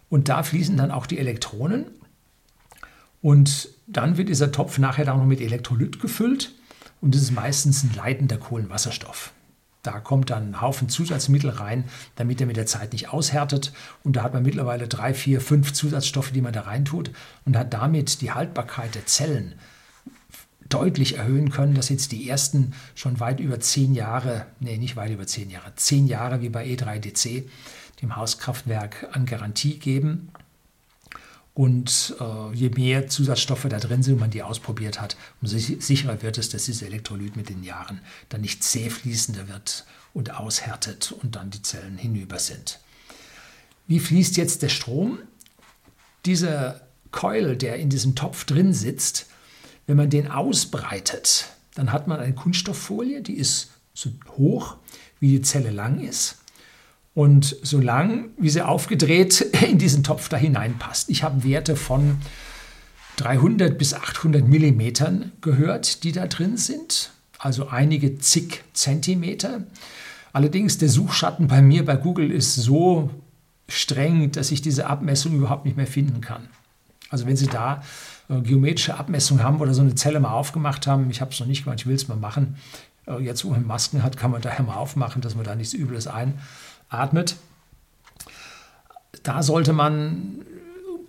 Und 0.10 0.28
da 0.28 0.44
fließen 0.44 0.76
dann 0.76 0.92
auch 0.92 1.06
die 1.06 1.20
Elektronen. 1.20 1.86
Und 3.26 3.70
dann 3.88 4.18
wird 4.18 4.30
dieser 4.30 4.52
Topf 4.52 4.78
nachher 4.78 5.12
auch 5.12 5.18
noch 5.18 5.26
mit 5.26 5.42
Elektrolyt 5.42 6.00
gefüllt 6.00 6.54
und 7.02 7.16
das 7.16 7.24
ist 7.24 7.32
meistens 7.32 7.82
ein 7.82 7.92
leitender 7.96 8.38
Kohlenwasserstoff. 8.38 9.34
Da 9.82 10.00
kommt 10.00 10.30
dann 10.30 10.52
ein 10.52 10.62
Haufen 10.62 10.90
Zusatzmittel 10.90 11.50
rein, 11.50 11.86
damit 12.18 12.40
er 12.40 12.46
mit 12.46 12.56
der 12.56 12.68
Zeit 12.68 12.94
nicht 12.94 13.10
aushärtet. 13.10 13.74
Und 14.04 14.16
da 14.16 14.22
hat 14.22 14.36
man 14.36 14.44
mittlerweile 14.44 14.88
drei, 14.88 15.16
vier, 15.16 15.42
fünf 15.42 15.74
Zusatzstoffe, 15.74 16.34
die 16.34 16.42
man 16.42 16.54
da 16.54 16.62
reintut 16.62 17.10
und 17.46 17.58
hat 17.58 17.74
damit 17.74 18.22
die 18.22 18.32
Haltbarkeit 18.32 18.94
der 18.94 19.08
Zellen 19.08 19.56
deutlich 20.70 21.18
erhöhen 21.18 21.50
können, 21.50 21.74
dass 21.74 21.90
jetzt 21.90 22.12
die 22.12 22.30
ersten 22.30 22.74
schon 22.94 23.20
weit 23.20 23.40
über 23.40 23.60
zehn 23.60 23.96
Jahre, 23.96 24.46
nee, 24.60 24.78
nicht 24.78 24.98
weit 24.98 25.10
über 25.10 25.26
zehn 25.26 25.50
Jahre, 25.50 25.74
zehn 25.78 26.06
Jahre 26.06 26.42
wie 26.42 26.50
bei 26.50 26.64
E3DC, 26.64 27.46
dem 28.04 28.16
Hauskraftwerk, 28.16 29.08
an 29.14 29.26
Garantie 29.26 29.80
geben. 29.80 30.30
Und 31.56 32.14
äh, 32.20 32.54
je 32.54 32.70
mehr 32.70 33.08
Zusatzstoffe 33.08 33.66
da 33.70 33.80
drin 33.80 34.04
sind 34.04 34.16
und 34.16 34.20
man 34.20 34.30
die 34.30 34.44
ausprobiert 34.44 35.00
hat, 35.00 35.16
umso 35.42 35.58
sicherer 35.58 36.22
wird 36.22 36.38
es, 36.38 36.50
dass 36.50 36.66
dieses 36.66 36.82
Elektrolyt 36.82 37.38
mit 37.38 37.48
den 37.48 37.64
Jahren 37.64 38.02
dann 38.28 38.42
nicht 38.42 38.62
zäh 38.62 38.90
fließender 38.90 39.48
wird 39.48 39.86
und 40.14 40.36
aushärtet 40.36 41.14
und 41.14 41.38
dann 41.38 41.52
die 41.52 41.62
Zellen 41.62 41.98
hinüber 41.98 42.40
sind. 42.40 42.82
Wie 43.88 44.02
fließt 44.02 44.36
jetzt 44.36 44.64
der 44.64 44.70
Strom? 44.70 45.20
Dieser 46.26 46.82
Coil, 47.12 47.56
der 47.56 47.78
in 47.78 47.90
diesem 47.90 48.16
Topf 48.16 48.44
drin 48.44 48.74
sitzt, 48.74 49.28
wenn 49.88 49.96
man 49.96 50.10
den 50.10 50.30
ausbreitet, 50.30 51.46
dann 51.74 51.94
hat 51.94 52.08
man 52.08 52.20
eine 52.20 52.36
Kunststofffolie, 52.36 53.22
die 53.22 53.38
ist 53.38 53.72
so 53.94 54.10
hoch, 54.36 54.76
wie 55.22 55.30
die 55.30 55.42
Zelle 55.42 55.72
lang 55.72 56.02
ist 56.02 56.36
und 57.16 57.56
so 57.64 57.80
lang, 57.80 58.30
wie 58.38 58.50
sie 58.50 58.62
aufgedreht 58.62 59.42
in 59.68 59.80
diesen 59.80 60.04
Topf 60.04 60.30
da 60.30 60.38
hineinpasst. 60.38 61.10
Ich 61.10 61.24
habe 61.24 61.44
Werte 61.44 61.76
von 61.76 62.18
300 63.16 63.78
bis 63.78 63.94
800 63.94 64.48
Millimetern 64.48 65.32
gehört, 65.42 66.04
die 66.04 66.12
da 66.12 66.28
drin 66.28 66.58
sind, 66.58 67.12
also 67.40 67.70
einige 67.70 68.20
zig 68.20 68.64
Zentimeter. 68.74 69.64
Allerdings 70.34 70.78
der 70.78 70.90
Suchschatten 70.90 71.48
bei 71.48 71.62
mir 71.62 71.86
bei 71.86 71.96
Google 71.96 72.30
ist 72.30 72.56
so 72.56 73.10
streng, 73.70 74.32
dass 74.32 74.52
ich 74.52 74.62
diese 74.62 74.88
Abmessung 74.88 75.34
überhaupt 75.34 75.64
nicht 75.64 75.78
mehr 75.78 75.88
finden 75.88 76.20
kann. 76.20 76.50
Also 77.10 77.26
wenn 77.26 77.38
Sie 77.38 77.48
da 77.48 77.82
äh, 78.28 78.42
geometrische 78.42 78.98
Abmessungen 78.98 79.44
haben 79.44 79.62
oder 79.62 79.74
so 79.74 79.82
eine 79.82 79.96
Zelle 79.96 80.20
mal 80.20 80.34
aufgemacht 80.34 80.86
haben, 80.86 81.10
ich 81.10 81.22
habe 81.22 81.32
es 81.32 81.40
noch 81.40 81.48
nicht 81.48 81.64
gemacht, 81.64 81.80
ich 81.80 81.88
will 81.88 81.96
es 81.96 82.10
mal 82.10 82.18
machen. 82.18 82.58
Äh, 83.08 83.24
jetzt, 83.24 83.46
wo 83.46 83.52
man 83.52 83.66
Masken 83.66 84.04
hat, 84.04 84.18
kann 84.18 84.32
man 84.32 84.42
daher 84.42 84.66
mal 84.66 84.76
aufmachen, 84.76 85.22
dass 85.22 85.36
man 85.36 85.46
da 85.46 85.56
nichts 85.56 85.74
Übles 85.74 86.08
ein 86.08 86.34
atmet. 86.90 87.36
Da 89.24 89.44
sollte 89.44 89.74
man 89.74 90.46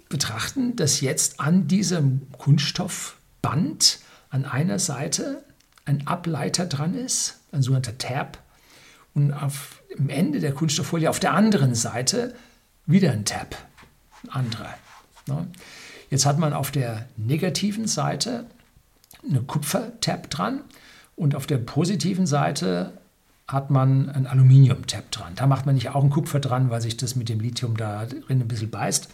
betrachten, 0.09 0.77
dass 0.77 1.01
jetzt 1.01 1.41
an 1.41 1.69
diesem 1.69 2.31
Kunststoffband 2.33 4.01
an 4.31 4.45
einer 4.45 4.79
Seite 4.79 5.45
ein 5.85 6.07
Ableiter 6.07 6.67
dran 6.67 6.95
ist, 6.95 7.41
ein 7.53 7.62
sogenannter 7.62 7.99
Tab, 7.99 8.39
und 9.15 9.33
auf 9.33 9.83
dem 9.99 10.11
Ende 10.11 10.41
der 10.41 10.53
Kunststofffolie 10.53 11.09
auf 11.09 11.21
der 11.21 11.33
anderen 11.33 11.75
Seite 11.75 12.35
wieder 12.85 13.12
ein 13.12 13.25
Tab, 13.25 13.57
ein 14.25 14.31
anderer. 14.31 14.75
Ne? 15.27 15.47
Jetzt 16.11 16.27
hat 16.27 16.39
man 16.39 16.53
auf 16.53 16.71
der 16.71 17.07
negativen 17.17 17.89
Seite 17.89 18.47
eine 19.29 19.41
Kupfer-Tab 19.41 20.31
dran 20.31 20.61
und 21.17 21.35
auf 21.35 21.47
der 21.47 21.59
positiven 21.59 22.27
Seite 22.27 22.93
hat 23.48 23.70
man 23.70 24.09
ein 24.09 24.26
Aluminium-Tab 24.26 25.11
dran. 25.11 25.32
Da 25.37 25.46
macht 25.46 25.66
man 25.66 25.76
nicht 25.76 25.90
auch 25.90 26.02
ein 26.02 26.11
Kupfer 26.11 26.40
dran, 26.40 26.70
weil 26.70 26.80
sich 26.80 26.96
das 26.96 27.14
mit 27.14 27.28
dem 27.28 27.40
Lithium 27.40 27.76
da 27.76 28.06
drin 28.06 28.40
ein 28.40 28.48
bisschen 28.48 28.70
beißt. 28.70 29.09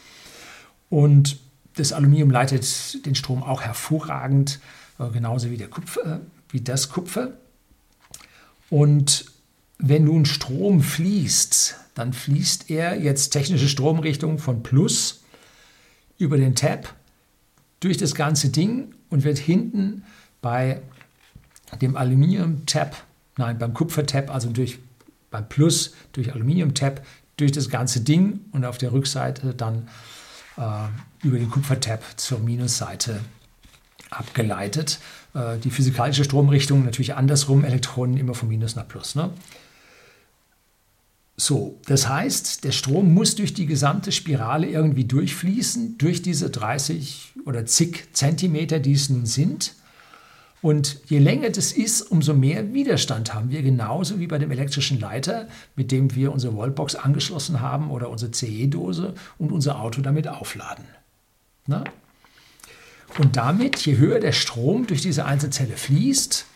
Und 0.89 1.39
das 1.77 1.93
Aluminium 1.93 2.31
leitet 2.31 3.05
den 3.07 3.15
Strom 3.15 3.43
auch 3.43 3.63
hervorragend, 3.63 4.61
äh, 4.99 5.09
genauso 5.11 5.51
wie, 5.51 5.57
der 5.57 5.69
Kupfer, 5.69 6.21
wie 6.49 6.61
das 6.61 6.89
Kupfer. 6.89 7.33
Und 8.71 9.27
wenn 9.79 10.05
nun 10.05 10.25
Strom 10.25 10.81
fließt, 10.81 11.77
dann 11.95 12.13
fließt 12.13 12.71
er 12.71 12.99
jetzt 12.99 13.31
technische 13.31 13.69
Stromrichtung 13.69 14.39
von 14.39 14.63
Plus 14.63 15.25
über 16.19 16.39
den 16.39 16.55
Tab 16.55 16.95
durch 17.81 17.99
das 17.99 18.15
ganze 18.15 18.49
Ding 18.49 18.95
und 19.11 19.25
wird 19.25 19.39
hinten 19.39 20.05
bei 20.41 20.81
dem 21.81 21.97
Aluminium-Tab, 21.97 22.97
nein, 23.43 23.59
beim 23.59 23.75
Kupfer-Tab, 23.75 24.31
also 24.31 24.51
durch, 24.51 24.79
beim 25.31 25.49
Plus 25.49 25.95
durch 26.13 26.33
Aluminium-Tab, 26.33 27.05
durch 27.37 27.53
das 27.53 27.69
ganze 27.69 28.01
Ding 28.01 28.41
und 28.53 28.65
auf 28.65 28.79
der 28.79 28.93
Rückseite 28.93 29.55
dann 29.55 29.89
äh, 30.57 31.27
über 31.27 31.39
den 31.39 31.51
Kupfer-Tab 31.51 32.03
zur 32.17 32.39
Minusseite 32.39 33.21
abgeleitet. 34.11 35.01
Äh, 35.35 35.59
die 35.59 35.71
physikalische 35.71 36.25
Stromrichtung 36.25 36.85
natürlich 36.85 37.15
andersrum, 37.15 37.65
Elektronen 37.65 38.17
immer 38.17 38.35
von 38.35 38.49
Minus 38.49 38.77
nach 38.77 38.87
Plus. 38.87 39.15
Ne? 39.15 39.31
So, 41.37 41.81
das 41.87 42.09
heißt, 42.09 42.63
der 42.63 42.73
Strom 42.73 43.13
muss 43.15 43.35
durch 43.35 43.55
die 43.55 43.67
gesamte 43.67 44.13
Spirale 44.13 44.69
irgendwie 44.69 45.05
durchfließen, 45.05 45.99
durch 45.99 46.23
diese 46.23 46.51
30 46.51 47.33
oder 47.47 47.67
zig 47.67 48.05
Zentimeter, 48.13 48.79
die 48.79 48.93
es 48.93 49.09
nun 49.09 49.27
sind. 49.27 49.75
Und 50.63 51.01
je 51.07 51.19
länger 51.19 51.51
das 51.51 51.73
ist, 51.73 52.03
umso 52.03 52.35
mehr 52.35 52.73
Widerstand 52.73 53.35
haben 53.35 53.51
wir, 53.51 53.63
genauso 53.63 54.21
wie 54.21 54.29
bei 54.29 54.39
dem 54.39 54.53
elektrischen 54.53 55.01
Leiter, 55.01 55.49
mit 55.75 55.91
dem 55.91 56.15
wir 56.15 56.33
unsere 56.33 56.57
Wallbox 56.57 56.95
angeschlossen 56.95 57.61
haben 57.61 57.91
oder 57.91 58.09
unsere 58.09 58.31
CE-Dose 58.31 59.15
und 59.39 59.51
unser 59.51 59.81
Auto 59.81 60.01
damit 60.03 60.29
aufladen. 60.29 60.85
Na? 61.67 61.83
Und 63.19 63.37
damit, 63.37 63.85
je 63.85 63.97
höher 63.97 64.21
der 64.21 64.33
Strom 64.33 64.87
durch 64.87 65.03
diese 65.03 65.25
Einzelzelle 65.25 65.77
fließt, 65.77 66.47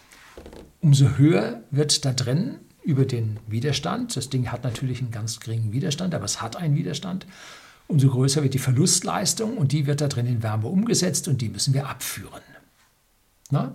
umso 0.80 1.18
höher 1.18 1.62
wird 1.72 2.04
da 2.04 2.12
drin 2.12 2.58
über 2.84 3.04
den 3.04 3.40
Widerstand. 3.48 4.16
Das 4.16 4.30
Ding 4.30 4.52
hat 4.52 4.62
natürlich 4.62 5.00
einen 5.00 5.10
ganz 5.10 5.40
geringen 5.40 5.72
Widerstand, 5.72 6.14
aber 6.14 6.24
es 6.24 6.40
hat 6.40 6.54
einen 6.54 6.76
Widerstand. 6.76 7.26
Umso 7.88 8.08
größer 8.08 8.44
wird 8.44 8.54
die 8.54 8.58
Verlustleistung 8.60 9.58
und 9.58 9.72
die 9.72 9.86
wird 9.86 10.00
da 10.00 10.06
drin 10.06 10.26
in 10.26 10.44
Wärme 10.44 10.68
umgesetzt 10.68 11.26
und 11.26 11.40
die 11.40 11.48
müssen 11.48 11.74
wir 11.74 11.88
abführen. 11.88 12.42
Na? 13.50 13.74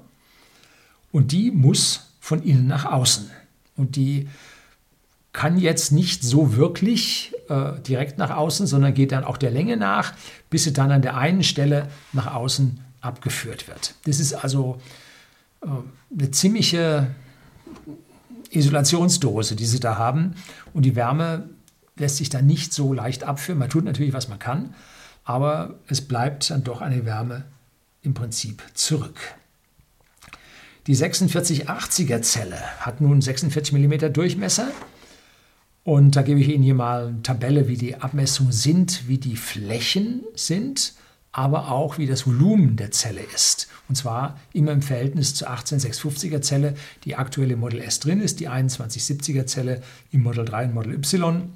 Und 1.12 1.32
die 1.32 1.52
muss 1.52 2.12
von 2.20 2.42
innen 2.44 2.68
nach 2.68 2.86
außen. 2.86 3.30
Und 3.76 3.96
die 3.96 4.30
kann 5.34 5.58
jetzt 5.58 5.92
nicht 5.92 6.24
so 6.24 6.56
wirklich 6.56 7.34
äh, 7.50 7.80
direkt 7.88 8.18
nach 8.18 8.32
außen, 8.32 8.68
sondern 8.68 8.94
geht 8.94 9.12
dann 9.12 9.24
auch 9.24 9.38
der 9.38 9.52
Länge 9.52 9.78
nach, 9.78 10.14
bis 10.50 10.66
sie 10.66 10.74
dann 10.74 10.92
an 10.92 11.02
der 11.02 11.18
einen 11.18 11.44
Stelle 11.44 11.88
nach 12.12 12.34
außen 12.34 12.80
abgeführt 13.00 13.68
wird. 13.68 13.96
Das 14.06 14.20
ist 14.20 14.34
also 14.34 14.80
äh, 15.62 15.68
eine 16.18 16.32
ziemliche 16.32 17.08
Isolationsdose, 18.52 19.56
die 19.56 19.66
sie 19.66 19.80
da 19.80 19.98
haben. 19.98 20.36
Und 20.74 20.84
die 20.84 20.96
Wärme 20.96 21.50
lässt 21.96 22.18
sich 22.18 22.30
dann 22.30 22.46
nicht 22.46 22.74
so 22.74 22.94
leicht 22.94 23.24
abführen. 23.24 23.60
Man 23.60 23.70
tut 23.70 23.86
natürlich, 23.86 24.14
was 24.14 24.28
man 24.28 24.40
kann, 24.40 24.74
aber 25.24 25.76
es 25.88 26.02
bleibt 26.02 26.50
dann 26.50 26.64
doch 26.64 26.82
eine 26.82 27.06
Wärme 27.06 27.46
im 28.02 28.14
Prinzip 28.14 28.64
zurück. 28.74 29.20
Die 30.88 30.96
4680er 30.96 32.24
Zelle 32.24 32.60
hat 32.80 33.02
nun 33.02 33.22
46 33.22 33.72
mm 33.74 34.12
Durchmesser. 34.14 34.72
Und 35.84 36.16
da 36.16 36.24
gebe 36.24 36.40
ich 36.40 36.50
Ihnen 36.50 36.64
hier 36.64 36.74
mal 36.74 37.08
eine 37.08 37.22
Tabelle, 37.22 37.68
wie 37.68 37.78
die 37.78 37.96
Abmessungen 37.98 38.52
sind, 38.52 39.08
wie 39.08 39.20
die 39.20 39.36
Flächen 39.36 40.24
sind, 40.36 40.94
aber 41.32 41.72
auch 41.72 42.00
wie 42.00 42.08
das 42.08 42.26
Volumen 42.26 42.78
der 42.78 42.90
Zelle 42.90 43.22
ist. 43.36 43.68
Und 43.90 43.96
zwar 43.96 44.40
immer 44.54 44.72
im 44.72 44.82
Verhältnis 44.82 45.36
zur 45.36 45.52
18650er 45.52 46.42
Zelle, 46.42 46.74
die 47.04 47.16
aktuell 47.16 47.52
im 47.52 47.60
Model 47.60 47.82
S 47.82 48.00
drin 48.00 48.20
ist, 48.20 48.40
die 48.40 48.50
2170er 48.50 49.46
Zelle 49.46 49.82
im 50.12 50.24
Model 50.24 50.46
3 50.46 50.66
und 50.66 50.74
Model 50.74 50.94
Y 50.94 51.50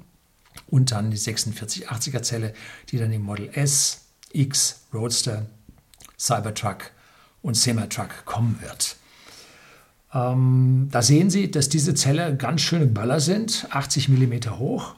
und 0.68 0.92
dann 0.92 1.10
die 1.10 1.18
4680er 1.18 2.22
Zelle, 2.22 2.54
die 2.90 2.98
dann 2.98 3.12
im 3.12 3.22
Model 3.22 3.50
S, 3.54 4.02
X, 4.32 4.82
Roadster, 4.94 5.46
Cybertruck 6.16 6.90
und 7.42 7.56
Semi-Truck 7.56 8.24
kommen 8.24 8.58
wird. 8.60 8.96
Ähm, 10.14 10.88
da 10.90 11.02
sehen 11.02 11.30
Sie, 11.30 11.50
dass 11.50 11.68
diese 11.68 11.94
Zelle 11.94 12.36
ganz 12.36 12.60
schöne 12.60 12.86
Böller 12.86 13.20
sind, 13.20 13.66
80 13.70 14.08
mm 14.08 14.58
hoch. 14.58 14.94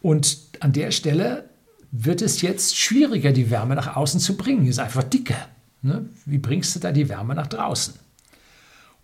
Und 0.00 0.38
an 0.60 0.72
der 0.72 0.90
Stelle 0.90 1.48
wird 1.90 2.22
es 2.22 2.40
jetzt 2.42 2.76
schwieriger, 2.76 3.32
die 3.32 3.50
Wärme 3.50 3.74
nach 3.74 3.96
außen 3.96 4.20
zu 4.20 4.36
bringen. 4.36 4.64
Die 4.64 4.70
ist 4.70 4.78
einfach 4.78 5.04
dicker. 5.04 5.48
Ne? 5.82 6.06
Wie 6.24 6.38
bringst 6.38 6.74
du 6.74 6.80
da 6.80 6.92
die 6.92 7.08
Wärme 7.08 7.34
nach 7.34 7.46
draußen? 7.46 7.94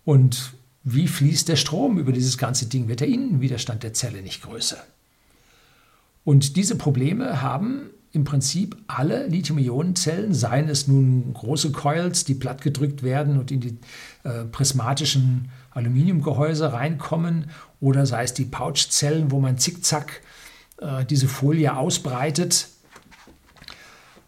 Und 0.05 0.53
wie 0.83 1.07
fließt 1.07 1.47
der 1.49 1.55
Strom 1.55 1.99
über 1.99 2.11
dieses 2.11 2.37
ganze 2.37 2.65
Ding? 2.65 2.87
Wird 2.87 3.01
der 3.01 3.07
Innenwiderstand 3.07 3.83
der 3.83 3.93
Zelle 3.93 4.21
nicht 4.21 4.41
größer? 4.41 4.77
Und 6.23 6.55
diese 6.55 6.75
Probleme 6.75 7.41
haben 7.41 7.89
im 8.11 8.23
Prinzip 8.23 8.75
alle 8.87 9.27
Lithium-Ionen-Zellen, 9.27 10.33
seien 10.33 10.67
es 10.67 10.87
nun 10.87 11.31
große 11.33 11.71
Coils, 11.71 12.23
die 12.23 12.33
plattgedrückt 12.33 13.03
werden 13.03 13.39
und 13.39 13.51
in 13.51 13.59
die 13.59 13.77
äh, 14.23 14.45
prismatischen 14.45 15.49
Aluminiumgehäuse 15.71 16.73
reinkommen, 16.73 17.51
oder 17.79 18.05
sei 18.05 18.23
es 18.23 18.33
die 18.33 18.45
Pouchzellen, 18.45 19.31
wo 19.31 19.39
man 19.39 19.57
zickzack 19.57 20.21
äh, 20.81 21.05
diese 21.05 21.27
Folie 21.27 21.75
ausbreitet. 21.77 22.69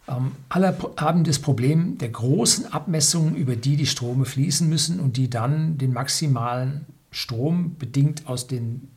Ähm, 0.08 0.32
alle 0.48 0.76
haben 0.96 1.24
das 1.24 1.40
Problem 1.40 1.98
der 1.98 2.10
großen 2.10 2.72
Abmessungen, 2.72 3.34
über 3.34 3.56
die 3.56 3.76
die 3.76 3.86
Strome 3.86 4.24
fließen 4.24 4.68
müssen 4.68 5.00
und 5.00 5.16
die 5.16 5.28
dann 5.28 5.76
den 5.76 5.92
maximalen 5.92 6.86
Strom 7.10 7.76
bedingt 7.78 8.26
aus 8.26 8.46
den 8.46 8.88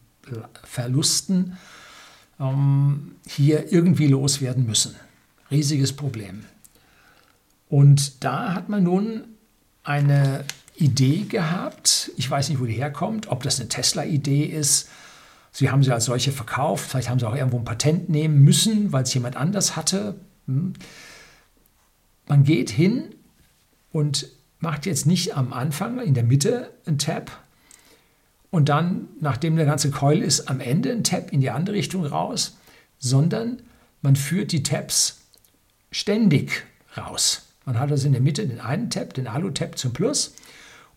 Verlusten 0.63 1.57
ähm, 2.39 3.15
hier 3.27 3.71
irgendwie 3.71 4.07
loswerden 4.07 4.65
müssen. 4.65 4.95
Riesiges 5.51 5.93
Problem. 5.93 6.45
Und 7.69 8.23
da 8.23 8.53
hat 8.53 8.69
man 8.69 8.83
nun 8.83 9.23
eine 9.83 10.45
Idee 10.75 11.23
gehabt. 11.23 12.11
Ich 12.17 12.29
weiß 12.29 12.49
nicht, 12.49 12.59
wo 12.59 12.65
die 12.65 12.73
herkommt, 12.73 13.27
ob 13.27 13.43
das 13.43 13.59
eine 13.59 13.69
Tesla-Idee 13.69 14.43
ist. 14.45 14.89
Sie 15.51 15.69
haben 15.69 15.83
sie 15.83 15.93
als 15.93 16.05
solche 16.05 16.31
verkauft. 16.31 16.89
Vielleicht 16.89 17.09
haben 17.09 17.19
sie 17.19 17.27
auch 17.27 17.35
irgendwo 17.35 17.57
ein 17.57 17.65
Patent 17.65 18.09
nehmen 18.09 18.43
müssen, 18.43 18.91
weil 18.91 19.03
es 19.03 19.13
jemand 19.13 19.37
anders 19.37 19.75
hatte. 19.75 20.15
Hm? 20.47 20.73
Man 22.27 22.43
geht 22.43 22.69
hin 22.69 23.15
und 23.91 24.27
macht 24.59 24.85
jetzt 24.85 25.05
nicht 25.05 25.37
am 25.37 25.53
Anfang 25.53 25.99
in 25.99 26.13
der 26.13 26.23
Mitte 26.23 26.71
ein 26.85 26.97
Tab 26.97 27.44
und 28.51 28.69
dann, 28.69 29.07
nachdem 29.19 29.55
der 29.55 29.65
ganze 29.65 29.91
Coil 29.91 30.21
ist, 30.21 30.49
am 30.49 30.59
Ende 30.59 30.91
ein 30.91 31.03
Tab 31.03 31.31
in 31.31 31.41
die 31.41 31.49
andere 31.49 31.75
Richtung 31.75 32.05
raus, 32.05 32.57
sondern 32.97 33.61
man 34.01 34.15
führt 34.15 34.51
die 34.51 34.63
Tabs 34.63 35.21
ständig 35.91 36.65
raus. 36.97 37.43
Man 37.65 37.79
hat 37.79 37.91
also 37.91 38.07
in 38.07 38.13
der 38.13 38.21
Mitte 38.21 38.47
den 38.47 38.59
einen 38.59 38.89
Tab, 38.89 39.13
den 39.13 39.27
Alu-Tab 39.27 39.77
zum 39.77 39.93
Plus 39.93 40.35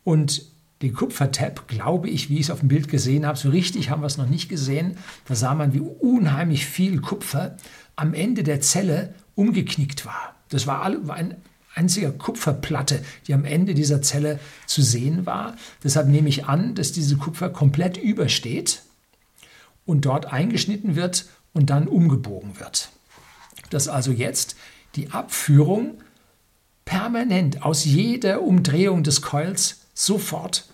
und 0.04 0.42
den 0.82 0.94
Kupfer-Tab, 0.94 1.66
glaube 1.66 2.08
ich, 2.08 2.30
wie 2.30 2.37
ich 2.37 2.42
es 2.42 2.50
auf 2.50 2.61
dem 2.61 2.68
Bild 2.68 2.88
gesehen 2.88 3.26
habe, 3.26 3.37
so 3.37 3.48
richtig 3.48 3.90
haben 3.90 4.02
wir 4.02 4.06
es 4.06 4.18
noch 4.18 4.28
nicht 4.28 4.48
gesehen. 4.48 4.96
Da 5.26 5.34
sah 5.34 5.54
man, 5.54 5.74
wie 5.74 5.80
unheimlich 5.80 6.66
viel 6.66 7.00
Kupfer 7.00 7.56
am 7.96 8.14
Ende 8.14 8.44
der 8.44 8.61
Zelle 8.61 9.14
umgeknickt 9.34 10.06
war. 10.06 10.37
Das 10.50 10.66
war, 10.66 10.82
eine 10.84 11.37
einzige 11.78 12.12
Kupferplatte, 12.12 13.02
die 13.26 13.34
am 13.34 13.44
Ende 13.44 13.74
dieser 13.74 14.02
Zelle 14.02 14.40
zu 14.66 14.82
sehen 14.82 15.24
war. 15.26 15.56
Deshalb 15.82 16.08
nehme 16.08 16.28
ich 16.28 16.46
an, 16.46 16.74
dass 16.74 16.92
diese 16.92 17.16
Kupfer 17.16 17.48
komplett 17.48 17.96
übersteht 17.96 18.82
und 19.86 20.04
dort 20.04 20.26
eingeschnitten 20.26 20.96
wird 20.96 21.26
und 21.52 21.70
dann 21.70 21.88
umgebogen 21.88 22.58
wird. 22.60 22.90
Dass 23.70 23.88
also 23.88 24.10
jetzt 24.10 24.56
die 24.96 25.10
Abführung 25.10 26.02
permanent 26.84 27.62
aus 27.62 27.84
jeder 27.84 28.42
Umdrehung 28.42 29.02
des 29.02 29.22
Coils 29.22 29.82
sofort 29.94 30.68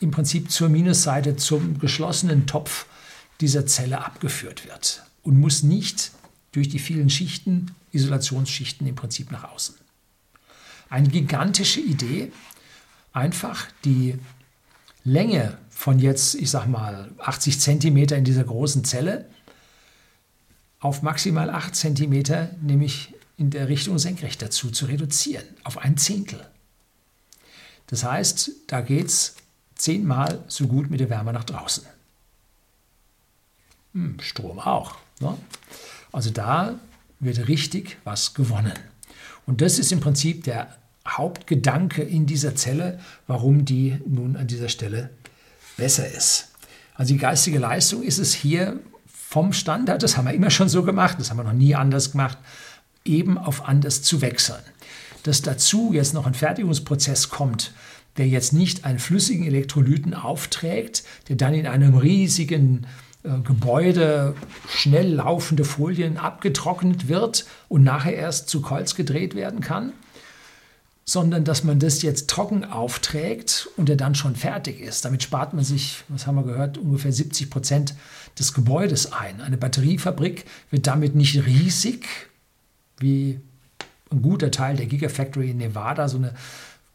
im 0.00 0.10
Prinzip 0.10 0.50
zur 0.50 0.68
Minusseite, 0.68 1.36
zum 1.36 1.78
geschlossenen 1.78 2.46
Topf 2.46 2.86
dieser 3.40 3.66
Zelle 3.66 4.04
abgeführt 4.04 4.66
wird 4.66 5.02
und 5.22 5.38
muss 5.38 5.62
nicht 5.62 6.12
durch 6.52 6.68
die 6.68 6.78
vielen 6.78 7.10
Schichten, 7.10 7.74
Isolationsschichten 7.92 8.86
im 8.86 8.94
Prinzip 8.94 9.32
nach 9.32 9.44
außen. 9.52 9.74
Eine 10.90 11.08
gigantische 11.08 11.80
Idee, 11.80 12.32
einfach 13.12 13.66
die 13.84 14.18
Länge 15.04 15.58
von 15.70 15.98
jetzt, 15.98 16.34
ich 16.34 16.50
sag 16.50 16.66
mal, 16.66 17.10
80 17.18 17.60
Zentimeter 17.60 18.16
in 18.16 18.24
dieser 18.24 18.44
großen 18.44 18.84
Zelle 18.84 19.26
auf 20.80 21.02
maximal 21.02 21.50
8 21.50 21.74
Zentimeter, 21.74 22.50
nämlich 22.60 23.14
in 23.36 23.50
der 23.50 23.68
Richtung 23.68 23.98
senkrecht 23.98 24.42
dazu 24.42 24.70
zu 24.70 24.86
reduzieren, 24.86 25.44
auf 25.64 25.78
ein 25.78 25.96
Zehntel. 25.96 26.44
Das 27.86 28.04
heißt, 28.04 28.50
da 28.66 28.80
geht 28.80 29.06
es 29.06 29.36
zehnmal 29.74 30.44
so 30.48 30.66
gut 30.66 30.90
mit 30.90 31.00
der 31.00 31.10
Wärme 31.10 31.32
nach 31.32 31.44
draußen. 31.44 31.84
Hm, 33.94 34.20
Strom 34.20 34.58
auch. 34.58 34.96
Ne? 35.20 35.36
Also 36.12 36.30
da 36.30 36.78
wird 37.20 37.48
richtig 37.48 37.98
was 38.04 38.34
gewonnen. 38.34 38.78
Und 39.46 39.60
das 39.60 39.78
ist 39.78 39.92
im 39.92 40.00
Prinzip 40.00 40.44
der 40.44 40.76
Hauptgedanke 41.16 42.02
in 42.02 42.26
dieser 42.26 42.54
Zelle, 42.54 42.98
warum 43.26 43.64
die 43.64 43.98
nun 44.06 44.36
an 44.36 44.46
dieser 44.46 44.68
Stelle 44.68 45.10
besser 45.76 46.06
ist. 46.06 46.48
Also 46.94 47.14
die 47.14 47.20
geistige 47.20 47.58
Leistung 47.58 48.02
ist 48.02 48.18
es 48.18 48.34
hier 48.34 48.80
vom 49.06 49.52
Standard, 49.52 50.02
das 50.02 50.16
haben 50.16 50.26
wir 50.26 50.34
immer 50.34 50.50
schon 50.50 50.68
so 50.68 50.82
gemacht, 50.82 51.16
das 51.18 51.30
haben 51.30 51.36
wir 51.36 51.44
noch 51.44 51.52
nie 51.52 51.74
anders 51.74 52.12
gemacht, 52.12 52.38
eben 53.04 53.38
auf 53.38 53.68
anders 53.68 54.02
zu 54.02 54.20
wechseln. 54.20 54.62
Dass 55.22 55.42
dazu 55.42 55.92
jetzt 55.92 56.14
noch 56.14 56.26
ein 56.26 56.34
Fertigungsprozess 56.34 57.28
kommt, 57.28 57.72
der 58.16 58.26
jetzt 58.26 58.52
nicht 58.52 58.84
einen 58.84 58.98
flüssigen 58.98 59.46
Elektrolyten 59.46 60.14
aufträgt, 60.14 61.04
der 61.28 61.36
dann 61.36 61.54
in 61.54 61.66
einem 61.66 61.96
riesigen 61.96 62.86
äh, 63.22 63.38
Gebäude 63.44 64.34
schnell 64.68 65.14
laufende 65.14 65.64
Folien 65.64 66.16
abgetrocknet 66.16 67.08
wird 67.08 67.46
und 67.68 67.84
nachher 67.84 68.14
erst 68.14 68.48
zu 68.48 68.60
Kolz 68.60 68.94
gedreht 68.94 69.34
werden 69.34 69.60
kann, 69.60 69.92
sondern 71.08 71.44
dass 71.44 71.64
man 71.64 71.78
das 71.78 72.02
jetzt 72.02 72.28
trocken 72.28 72.66
aufträgt 72.66 73.70
und 73.78 73.88
er 73.88 73.96
dann 73.96 74.14
schon 74.14 74.36
fertig 74.36 74.78
ist. 74.78 75.06
Damit 75.06 75.22
spart 75.22 75.54
man 75.54 75.64
sich, 75.64 76.04
was 76.08 76.26
haben 76.26 76.34
wir 76.34 76.42
gehört, 76.42 76.76
ungefähr 76.76 77.12
70 77.12 77.48
Prozent 77.48 77.94
des 78.38 78.52
Gebäudes 78.52 79.10
ein. 79.10 79.40
Eine 79.40 79.56
Batteriefabrik 79.56 80.44
wird 80.70 80.86
damit 80.86 81.14
nicht 81.14 81.46
riesig, 81.46 82.06
wie 82.98 83.40
ein 84.12 84.20
guter 84.20 84.50
Teil 84.50 84.76
der 84.76 84.84
Gigafactory 84.84 85.52
in 85.52 85.56
Nevada 85.56 86.10
so 86.10 86.18
eine 86.18 86.34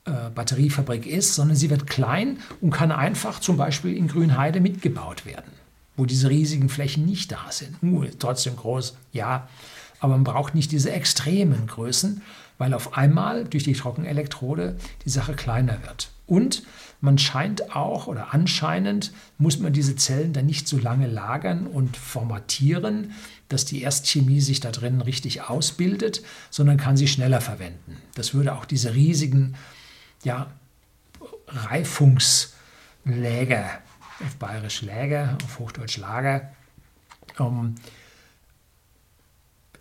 äh, 0.05 0.29
Batteriefabrik 0.29 1.07
ist, 1.07 1.33
sondern 1.33 1.57
sie 1.57 1.71
wird 1.71 1.87
klein 1.87 2.37
und 2.61 2.69
kann 2.69 2.91
einfach 2.91 3.39
zum 3.39 3.57
Beispiel 3.57 3.97
in 3.97 4.07
Grünheide 4.07 4.59
mitgebaut 4.59 5.25
werden, 5.25 5.51
wo 5.97 6.05
diese 6.05 6.29
riesigen 6.29 6.69
Flächen 6.69 7.07
nicht 7.07 7.31
da 7.31 7.47
sind. 7.49 7.81
Uh, 7.81 8.05
trotzdem 8.19 8.57
groß, 8.57 8.95
ja, 9.11 9.47
aber 9.99 10.13
man 10.13 10.23
braucht 10.23 10.53
nicht 10.53 10.71
diese 10.71 10.91
extremen 10.91 11.65
Größen, 11.65 12.21
weil 12.57 12.73
auf 12.73 12.97
einmal 12.97 13.45
durch 13.45 13.63
die 13.63 13.73
Trockenelektrode 13.73 14.77
die 15.05 15.09
Sache 15.09 15.33
kleiner 15.33 15.81
wird. 15.83 16.09
Und 16.25 16.63
man 17.01 17.17
scheint 17.17 17.75
auch 17.75 18.07
oder 18.07 18.33
anscheinend 18.33 19.11
muss 19.37 19.59
man 19.59 19.73
diese 19.73 19.97
Zellen 19.97 20.31
dann 20.31 20.45
nicht 20.45 20.67
so 20.67 20.77
lange 20.77 21.07
lagern 21.07 21.67
und 21.67 21.97
formatieren, 21.97 23.11
dass 23.49 23.65
die 23.65 23.81
Erstchemie 23.81 24.39
sich 24.39 24.61
da 24.61 24.71
drin 24.71 25.01
richtig 25.01 25.41
ausbildet, 25.41 26.23
sondern 26.49 26.77
kann 26.77 26.95
sie 26.95 27.09
schneller 27.09 27.41
verwenden. 27.41 27.97
Das 28.15 28.33
würde 28.33 28.55
auch 28.55 28.65
diese 28.65 28.95
riesigen 28.95 29.55
ja, 30.23 30.47
Reifungsläger, 31.47 33.69
auf 34.25 34.35
Bayerisch 34.39 34.81
Läger, 34.81 35.37
auf 35.43 35.59
Hochdeutsch 35.59 35.97
Lager, 35.97 36.53
ähm, 37.37 37.75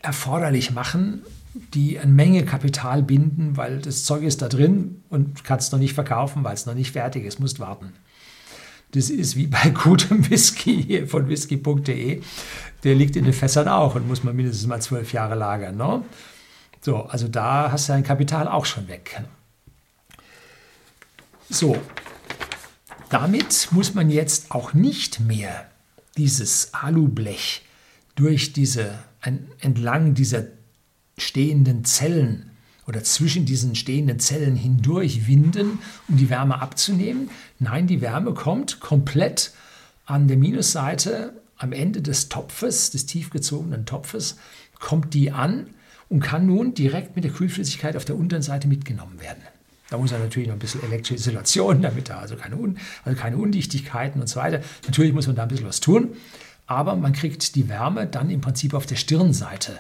erforderlich 0.02 0.72
machen, 0.72 1.22
die 1.54 1.98
eine 1.98 2.12
Menge 2.12 2.44
Kapital 2.44 3.02
binden, 3.02 3.56
weil 3.56 3.78
das 3.78 4.04
Zeug 4.04 4.22
ist 4.22 4.42
da 4.42 4.48
drin 4.48 5.02
und 5.10 5.44
kannst 5.44 5.72
noch 5.72 5.78
nicht 5.78 5.94
verkaufen, 5.94 6.44
weil 6.44 6.54
es 6.54 6.66
noch 6.66 6.74
nicht 6.74 6.92
fertig 6.92 7.24
ist, 7.24 7.40
musst 7.40 7.60
warten. 7.60 7.92
Das 8.92 9.10
ist 9.10 9.36
wie 9.36 9.46
bei 9.46 9.70
gutem 9.74 10.28
Whisky 10.30 11.06
von 11.06 11.28
whisky.de. 11.28 12.22
Der 12.84 12.94
liegt 12.94 13.16
in 13.16 13.24
den 13.24 13.32
Fässern 13.32 13.68
auch 13.68 13.94
und 13.94 14.08
muss 14.08 14.24
man 14.24 14.34
mindestens 14.34 14.66
mal 14.66 14.80
zwölf 14.80 15.12
Jahre 15.12 15.34
lagern. 15.34 15.76
Ne? 15.76 16.02
So, 16.80 17.04
also 17.04 17.28
da 17.28 17.70
hast 17.70 17.88
du 17.88 17.92
dein 17.92 18.02
Kapital 18.02 18.48
auch 18.48 18.66
schon 18.66 18.88
weg. 18.88 19.22
So, 21.48 21.76
damit 23.10 23.68
muss 23.72 23.94
man 23.94 24.10
jetzt 24.10 24.50
auch 24.50 24.72
nicht 24.72 25.20
mehr 25.20 25.70
dieses 26.16 26.72
Alublech 26.72 27.62
durch 28.14 28.52
diese, 28.52 28.98
entlang 29.60 30.14
dieser 30.14 30.44
stehenden 31.18 31.84
Zellen 31.84 32.50
oder 32.86 33.04
zwischen 33.04 33.44
diesen 33.46 33.74
stehenden 33.74 34.18
Zellen 34.18 34.56
hindurch 34.56 35.26
winden, 35.26 35.78
um 36.08 36.16
die 36.16 36.30
Wärme 36.30 36.60
abzunehmen. 36.60 37.30
Nein, 37.58 37.86
die 37.86 38.00
Wärme 38.00 38.34
kommt 38.34 38.80
komplett 38.80 39.52
an 40.04 40.28
der 40.28 40.36
Minusseite 40.36 41.34
am 41.56 41.72
Ende 41.72 42.02
des 42.02 42.28
Topfes, 42.28 42.90
des 42.90 43.06
tiefgezogenen 43.06 43.86
Topfes, 43.86 44.36
kommt 44.80 45.14
die 45.14 45.30
an 45.30 45.68
und 46.08 46.20
kann 46.20 46.46
nun 46.46 46.74
direkt 46.74 47.14
mit 47.14 47.24
der 47.24 47.32
Kühlflüssigkeit 47.32 47.96
auf 47.96 48.04
der 48.04 48.16
unteren 48.16 48.42
Seite 48.42 48.66
mitgenommen 48.66 49.20
werden. 49.20 49.42
Da 49.88 49.98
muss 49.98 50.10
er 50.10 50.18
natürlich 50.18 50.48
noch 50.48 50.56
ein 50.56 50.58
bisschen 50.58 50.82
elektrische 50.82 51.14
Isolation, 51.14 51.82
damit 51.82 52.08
da 52.08 52.18
also 52.18 52.34
keine, 52.34 52.56
Un 52.56 52.78
also 53.04 53.18
keine 53.18 53.36
Undichtigkeiten 53.36 54.20
und 54.20 54.26
so 54.26 54.40
weiter. 54.40 54.60
Natürlich 54.86 55.12
muss 55.12 55.26
man 55.26 55.36
da 55.36 55.42
ein 55.42 55.48
bisschen 55.48 55.66
was 55.66 55.80
tun, 55.80 56.16
aber 56.66 56.96
man 56.96 57.12
kriegt 57.12 57.54
die 57.54 57.68
Wärme 57.68 58.06
dann 58.06 58.30
im 58.30 58.40
Prinzip 58.40 58.74
auf 58.74 58.86
der 58.86 58.96
Stirnseite 58.96 59.78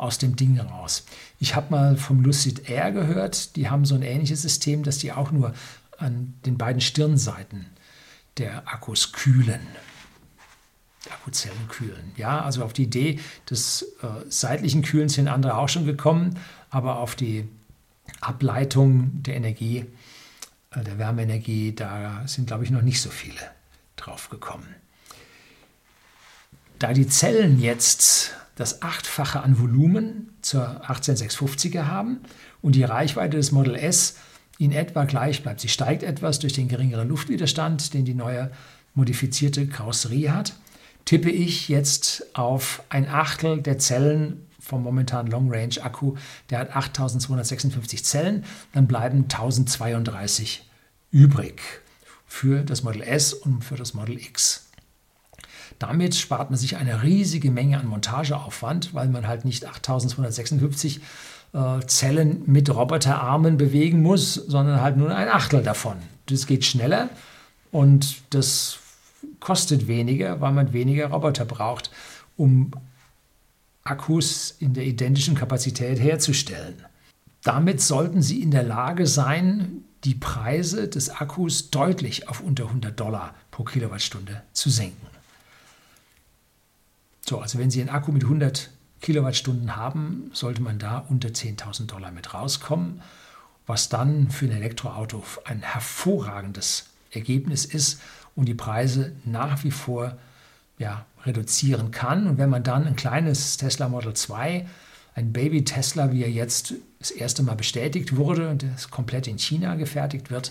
aus 0.00 0.16
dem 0.16 0.34
Ding 0.34 0.58
raus. 0.58 1.04
Ich 1.38 1.54
habe 1.54 1.70
mal 1.70 1.96
vom 1.96 2.22
Lucid 2.22 2.70
Air 2.70 2.90
gehört, 2.90 3.54
die 3.56 3.68
haben 3.68 3.84
so 3.84 3.94
ein 3.94 4.02
ähnliches 4.02 4.40
System, 4.40 4.82
dass 4.82 4.96
die 4.96 5.12
auch 5.12 5.30
nur 5.30 5.52
an 5.98 6.32
den 6.46 6.56
beiden 6.56 6.80
Stirnseiten 6.80 7.66
der 8.38 8.66
Akkus 8.66 9.12
kühlen. 9.12 9.60
Akkuzellen 11.10 11.68
kühlen. 11.68 12.12
Ja, 12.16 12.40
also 12.42 12.64
auf 12.64 12.72
die 12.72 12.84
Idee 12.84 13.20
des 13.48 13.82
äh, 14.02 14.06
seitlichen 14.28 14.82
Kühlens 14.82 15.14
sind 15.14 15.28
andere 15.28 15.56
auch 15.56 15.68
schon 15.68 15.84
gekommen, 15.84 16.38
aber 16.70 16.98
auf 16.98 17.14
die 17.14 17.48
Ableitung 18.20 19.22
der 19.22 19.36
Energie, 19.36 19.84
äh, 20.70 20.82
der 20.82 20.98
Wärmeenergie, 20.98 21.74
da 21.74 22.22
sind, 22.26 22.46
glaube 22.46 22.64
ich, 22.64 22.70
noch 22.70 22.82
nicht 22.82 23.02
so 23.02 23.10
viele 23.10 23.40
drauf 23.96 24.30
gekommen. 24.30 24.74
Da 26.78 26.94
die 26.94 27.08
Zellen 27.08 27.60
jetzt 27.60 28.32
das 28.60 28.82
Achtfache 28.82 29.42
an 29.42 29.58
Volumen 29.58 30.34
zur 30.42 30.84
18650er 30.84 31.86
haben 31.86 32.20
und 32.62 32.74
die 32.74 32.84
Reichweite 32.84 33.36
des 33.36 33.52
Model 33.52 33.74
S 33.74 34.16
in 34.58 34.72
etwa 34.72 35.04
gleich 35.04 35.42
bleibt. 35.42 35.60
Sie 35.60 35.68
steigt 35.68 36.02
etwas 36.02 36.38
durch 36.38 36.52
den 36.52 36.68
geringeren 36.68 37.08
Luftwiderstand, 37.08 37.94
den 37.94 38.04
die 38.04 38.14
neue 38.14 38.50
modifizierte 38.94 39.66
Karosserie 39.66 40.34
hat. 40.34 40.54
Tippe 41.06 41.30
ich 41.30 41.68
jetzt 41.68 42.36
auf 42.36 42.82
ein 42.90 43.08
Achtel 43.08 43.62
der 43.62 43.78
Zellen 43.78 44.46
vom 44.60 44.82
momentanen 44.82 45.32
Long 45.32 45.50
Range 45.50 45.82
Akku, 45.82 46.16
der 46.50 46.58
hat 46.60 46.76
8256 46.76 48.04
Zellen, 48.04 48.44
dann 48.72 48.86
bleiben 48.86 49.22
1032 49.22 50.68
übrig 51.10 51.60
für 52.26 52.62
das 52.62 52.82
Model 52.82 53.02
S 53.02 53.32
und 53.32 53.64
für 53.64 53.76
das 53.76 53.94
Model 53.94 54.18
X. 54.18 54.69
Damit 55.78 56.14
spart 56.14 56.50
man 56.50 56.58
sich 56.58 56.76
eine 56.76 57.02
riesige 57.02 57.50
Menge 57.50 57.78
an 57.78 57.86
Montageaufwand, 57.86 58.94
weil 58.94 59.08
man 59.08 59.26
halt 59.26 59.44
nicht 59.44 59.66
8256 59.66 61.00
äh, 61.52 61.80
Zellen 61.86 62.42
mit 62.46 62.68
Roboterarmen 62.68 63.56
bewegen 63.56 64.02
muss, 64.02 64.34
sondern 64.34 64.80
halt 64.80 64.96
nur 64.96 65.14
ein 65.14 65.28
Achtel 65.28 65.62
davon. 65.62 65.96
Das 66.26 66.46
geht 66.46 66.64
schneller 66.64 67.08
und 67.72 68.22
das 68.30 68.78
kostet 69.40 69.88
weniger, 69.88 70.40
weil 70.40 70.52
man 70.52 70.72
weniger 70.72 71.08
Roboter 71.08 71.44
braucht, 71.44 71.90
um 72.36 72.72
Akkus 73.84 74.54
in 74.58 74.74
der 74.74 74.84
identischen 74.84 75.34
Kapazität 75.34 75.98
herzustellen. 75.98 76.84
Damit 77.42 77.80
sollten 77.80 78.22
Sie 78.22 78.42
in 78.42 78.50
der 78.50 78.62
Lage 78.62 79.06
sein, 79.06 79.84
die 80.04 80.14
Preise 80.14 80.88
des 80.88 81.10
Akkus 81.10 81.70
deutlich 81.70 82.28
auf 82.28 82.40
unter 82.40 82.66
100 82.66 82.98
Dollar 82.98 83.34
pro 83.50 83.64
Kilowattstunde 83.64 84.42
zu 84.52 84.70
senken. 84.70 85.06
So, 87.30 87.38
also 87.38 87.60
wenn 87.60 87.70
Sie 87.70 87.80
einen 87.80 87.90
Akku 87.90 88.10
mit 88.10 88.24
100 88.24 88.70
Kilowattstunden 89.00 89.76
haben, 89.76 90.32
sollte 90.32 90.62
man 90.62 90.80
da 90.80 90.98
unter 90.98 91.28
10.000 91.28 91.86
Dollar 91.86 92.10
mit 92.10 92.34
rauskommen, 92.34 93.02
was 93.68 93.88
dann 93.88 94.32
für 94.32 94.46
ein 94.46 94.50
Elektroauto 94.50 95.22
ein 95.44 95.62
hervorragendes 95.62 96.86
Ergebnis 97.12 97.64
ist 97.64 98.00
und 98.34 98.46
die 98.46 98.54
Preise 98.54 99.12
nach 99.24 99.62
wie 99.62 99.70
vor 99.70 100.18
ja, 100.78 101.06
reduzieren 101.24 101.92
kann. 101.92 102.26
Und 102.26 102.38
wenn 102.38 102.50
man 102.50 102.64
dann 102.64 102.84
ein 102.84 102.96
kleines 102.96 103.58
Tesla 103.58 103.88
Model 103.88 104.14
2, 104.14 104.66
ein 105.14 105.32
Baby 105.32 105.62
Tesla, 105.62 106.10
wie 106.10 106.24
er 106.24 106.30
jetzt 106.32 106.74
das 106.98 107.12
erste 107.12 107.44
Mal 107.44 107.54
bestätigt 107.54 108.16
wurde 108.16 108.50
und 108.50 108.64
das 108.64 108.90
komplett 108.90 109.28
in 109.28 109.38
China 109.38 109.76
gefertigt 109.76 110.32
wird, 110.32 110.50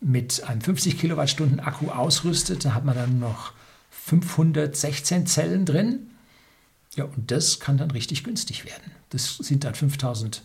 mit 0.00 0.42
einem 0.44 0.62
50 0.62 0.98
Kilowattstunden 0.98 1.60
Akku 1.60 1.90
ausrüstet, 1.90 2.64
dann 2.64 2.74
hat 2.74 2.86
man 2.86 2.96
dann 2.96 3.20
noch 3.20 3.52
516 3.90 5.26
Zellen 5.26 5.66
drin. 5.66 6.10
Ja, 6.96 7.04
und 7.04 7.30
das 7.30 7.60
kann 7.60 7.76
dann 7.76 7.90
richtig 7.90 8.24
günstig 8.24 8.64
werden. 8.64 8.90
Das 9.10 9.36
sind 9.36 9.64
dann 9.64 9.74
5000 9.74 10.42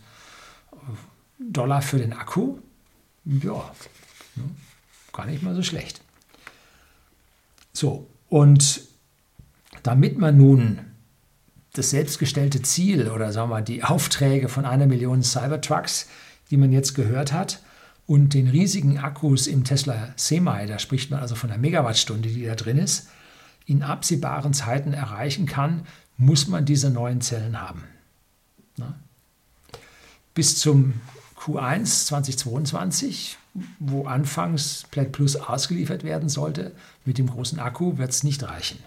Dollar 1.38 1.82
für 1.82 1.98
den 1.98 2.12
Akku. 2.12 2.58
Ja, 3.24 3.74
ne, 4.36 4.44
gar 5.12 5.26
nicht 5.26 5.42
mal 5.42 5.54
so 5.54 5.62
schlecht. 5.62 6.00
So, 7.72 8.08
und 8.28 8.82
damit 9.82 10.18
man 10.18 10.36
nun 10.36 10.80
das 11.72 11.90
selbstgestellte 11.90 12.62
Ziel 12.62 13.10
oder 13.10 13.32
sagen 13.32 13.50
wir 13.50 13.56
mal 13.56 13.62
die 13.62 13.84
Aufträge 13.84 14.48
von 14.48 14.64
einer 14.64 14.86
Million 14.86 15.22
Cybertrucks, 15.22 16.08
die 16.50 16.56
man 16.56 16.72
jetzt 16.72 16.94
gehört 16.94 17.32
hat, 17.32 17.60
und 18.06 18.34
den 18.34 18.48
riesigen 18.48 18.98
Akkus 18.98 19.48
im 19.48 19.64
Tesla 19.64 20.12
Semi, 20.16 20.66
da 20.66 20.78
spricht 20.78 21.10
man 21.10 21.20
also 21.20 21.34
von 21.34 21.50
einer 21.50 21.58
Megawattstunde, 21.58 22.28
die 22.28 22.44
da 22.44 22.54
drin 22.54 22.78
ist, 22.78 23.08
in 23.66 23.82
absehbaren 23.82 24.54
Zeiten 24.54 24.92
erreichen 24.92 25.46
kann, 25.46 25.86
muss 26.16 26.46
man 26.46 26.64
diese 26.64 26.90
neuen 26.90 27.20
Zellen 27.20 27.60
haben. 27.60 27.84
Bis 30.34 30.58
zum 30.58 30.94
Q1 31.38 32.06
2022, 32.06 33.36
wo 33.78 34.06
anfangs 34.06 34.84
Plaid 34.90 35.12
Plus 35.12 35.36
ausgeliefert 35.36 36.04
werden 36.04 36.28
sollte, 36.28 36.72
mit 37.04 37.18
dem 37.18 37.26
großen 37.26 37.58
Akku 37.58 37.98
wird 37.98 38.10
es 38.10 38.22
nicht 38.22 38.42
reichen. 38.42 38.78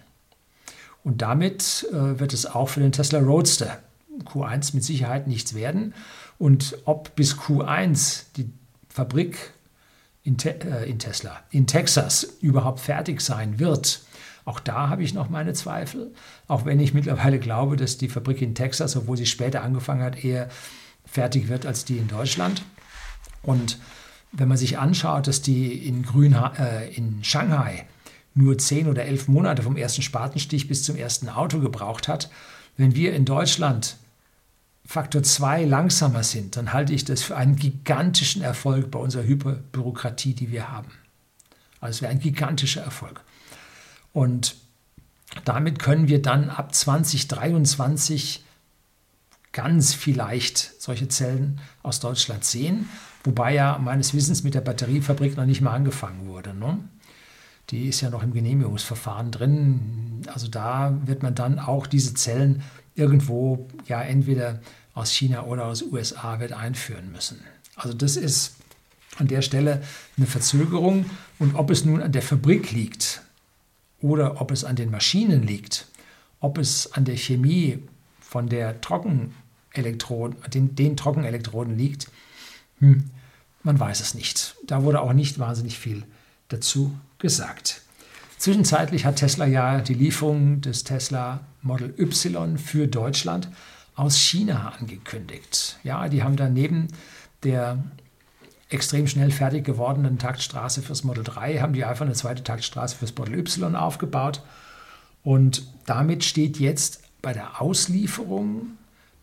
Und 1.04 1.22
damit 1.22 1.88
äh, 1.92 2.20
wird 2.20 2.34
es 2.34 2.46
auch 2.46 2.70
für 2.70 2.82
den 2.82 2.92
Tesla 2.92 3.20
Roadster 3.20 3.80
Q1 4.26 4.76
mit 4.76 4.84
Sicherheit 4.84 5.28
nichts 5.28 5.54
werden. 5.54 5.94
Und 6.38 6.78
ob 6.86 7.16
bis 7.16 7.36
Q1 7.36 8.26
die 8.36 8.50
Fabrik 8.90 9.54
in, 10.24 10.38
Te 10.38 10.60
äh, 10.62 10.90
in 10.90 11.00
Tesla 11.00 11.42
in 11.52 11.68
Texas 11.68 12.24
überhaupt 12.42 12.80
fertig 12.80 13.22
sein 13.22 13.60
wird, 13.60 14.02
auch 14.50 14.60
da 14.60 14.90
habe 14.90 15.04
ich 15.04 15.14
noch 15.14 15.30
meine 15.30 15.54
Zweifel. 15.54 16.12
Auch 16.48 16.66
wenn 16.66 16.80
ich 16.80 16.96
mittlerweile 16.96 17.38
glaube, 17.38 17.76
dass 17.76 18.00
die 18.00 18.10
Fabrik 18.10 18.42
in 18.42 18.56
Texas, 18.56 18.96
obwohl 18.96 19.16
sie 19.16 19.28
später 19.28 19.62
angefangen 19.62 20.02
hat, 20.02 20.24
eher 20.24 20.50
fertig 21.06 21.50
wird 21.50 21.68
als 21.68 21.86
die 21.86 21.98
in 21.98 22.08
Deutschland. 22.08 22.64
Und 23.44 23.78
wenn 24.32 24.48
man 24.48 24.58
sich 24.58 24.80
anschaut, 24.80 25.28
dass 25.28 25.44
die 25.44 25.88
in, 25.88 26.02
Grün, 26.02 26.34
äh, 26.34 26.90
in 26.90 27.24
Shanghai 27.24 27.86
nur 28.34 28.58
zehn 28.58 28.88
oder 28.88 29.06
elf 29.06 29.28
Monate 29.28 29.62
vom 29.62 29.78
ersten 29.78 30.02
Spatenstich 30.02 30.68
bis 30.68 30.82
zum 30.82 30.96
ersten 30.96 31.30
Auto 31.30 31.60
gebraucht 31.60 32.08
hat, 32.08 32.32
wenn 32.76 32.96
wir 32.96 33.14
in 33.14 33.26
Deutschland 33.26 33.98
Faktor 34.84 35.22
2 35.22 35.66
langsamer 35.66 36.24
sind, 36.24 36.58
dann 36.58 36.74
halte 36.74 36.94
ich 36.94 37.06
das 37.06 37.22
für 37.22 37.38
einen 37.38 37.56
gigantischen 37.56 38.42
Erfolg 38.42 38.90
bei 38.90 38.98
unserer 38.98 39.26
Hyperbürokratie, 39.26 40.34
die 40.34 40.52
wir 40.52 40.72
haben. 40.72 40.90
Also 41.80 41.98
es 41.98 42.02
wäre 42.02 42.12
ein 42.12 42.20
gigantischer 42.20 42.82
Erfolg. 42.82 43.24
Und 44.14 44.56
damit 45.46 45.80
können 45.80 46.08
wir 46.08 46.22
dann 46.22 46.50
ab 46.50 46.74
2023 46.74 48.44
ganz 49.52 49.94
vielleicht 49.94 50.82
solche 50.82 51.08
Zellen 51.08 51.60
aus 51.84 52.00
Deutschland 52.00 52.44
sehen, 52.44 52.90
wobei 53.24 53.54
ja 53.54 53.78
meines 53.78 54.14
Wissens 54.14 54.44
mit 54.44 54.54
der 54.54 54.62
Batteriefabrik 54.62 55.38
noch 55.38 55.46
nicht 55.46 55.62
mal 55.62 55.74
angefangen 55.74 56.28
wurde. 56.28 56.54
Ne? 56.54 56.80
Die 57.70 57.88
ist 57.88 58.02
ja 58.02 58.10
noch 58.10 58.24
im 58.24 58.34
Genehmigungsverfahren 58.34 59.32
drin. 59.32 60.22
Also 60.34 60.48
da 60.48 60.98
wird 61.06 61.24
man 61.24 61.36
dann 61.36 61.60
auch 61.60 61.88
diese 61.88 62.14
Zellen 62.14 62.64
irgendwo 62.96 63.68
ja 63.88 64.02
entweder 64.02 64.60
aus 64.94 65.12
China 65.12 65.44
oder 65.44 65.66
aus 65.66 65.84
USA 65.84 66.40
wird 66.40 66.54
einführen 66.54 67.12
müssen. 67.12 67.40
Also 67.76 67.94
das 67.94 68.18
ist 68.18 68.56
an 69.18 69.28
der 69.28 69.42
Stelle 69.42 69.82
eine 70.18 70.26
Verzögerung. 70.26 71.06
Und 71.38 71.56
ob 71.56 71.70
es 71.70 71.86
nun 71.86 72.02
an 72.02 72.12
der 72.12 72.22
Fabrik 72.22 72.72
liegt 72.72 73.22
oder 74.02 74.42
ob 74.42 74.52
es 74.52 74.64
an 74.64 74.76
den 74.76 74.92
Maschinen 74.92 75.44
liegt, 75.46 75.88
ob 76.40 76.58
es 76.58 76.94
an 76.94 77.06
der 77.06 77.18
Chemie 77.18 77.84
von 78.20 78.48
der 78.48 78.82
Trockenelektroden, 78.82 80.38
den, 80.54 80.76
den 80.76 80.96
Trockenelektroden 80.98 81.78
liegt, 81.78 82.08
hm, 82.80 83.06
man 83.64 83.80
weiß 83.80 84.00
es 84.00 84.14
nicht. 84.14 84.56
Da 84.66 84.84
wurde 84.84 85.02
auch 85.02 85.14
nicht 85.14 85.40
wahnsinnig 85.40 85.78
viel 85.78 86.04
dazu 86.48 86.98
gesagt. 87.18 87.82
Zwischenzeitlich 88.38 89.06
hat 89.06 89.18
Tesla 89.18 89.46
ja 89.46 89.82
die 89.82 89.94
Lieferung 89.94 90.62
des 90.62 90.86
Tesla 90.86 91.42
Model 91.62 91.94
Y 92.00 92.58
für 92.58 92.88
Deutschland 92.88 93.50
aus 93.96 94.18
China 94.18 94.74
angekündigt. 94.80 95.78
Ja, 95.84 96.08
die 96.08 96.24
haben 96.24 96.38
dann 96.38 96.54
neben 96.54 96.88
der 97.44 97.84
extrem 98.70 99.08
schnell 99.08 99.32
fertig 99.32 99.66
gewordenen 99.66 100.20
Taktstraße 100.20 100.82
fürs 100.82 101.04
Model 101.04 101.24
3, 101.24 101.60
haben 101.60 101.74
die 101.74 101.84
einfach 101.84 102.06
eine 102.06 102.14
zweite 102.14 102.44
Taktstraße 102.44 102.96
fürs 102.96 103.16
Model 103.18 103.40
Y 103.40 103.76
aufgebaut. 103.76 104.42
Und 105.24 105.64
damit 105.86 106.24
steht 106.24 106.60
jetzt 106.60 107.02
bei 107.22 107.34
der 107.34 107.62
Auslieferung 107.62 108.78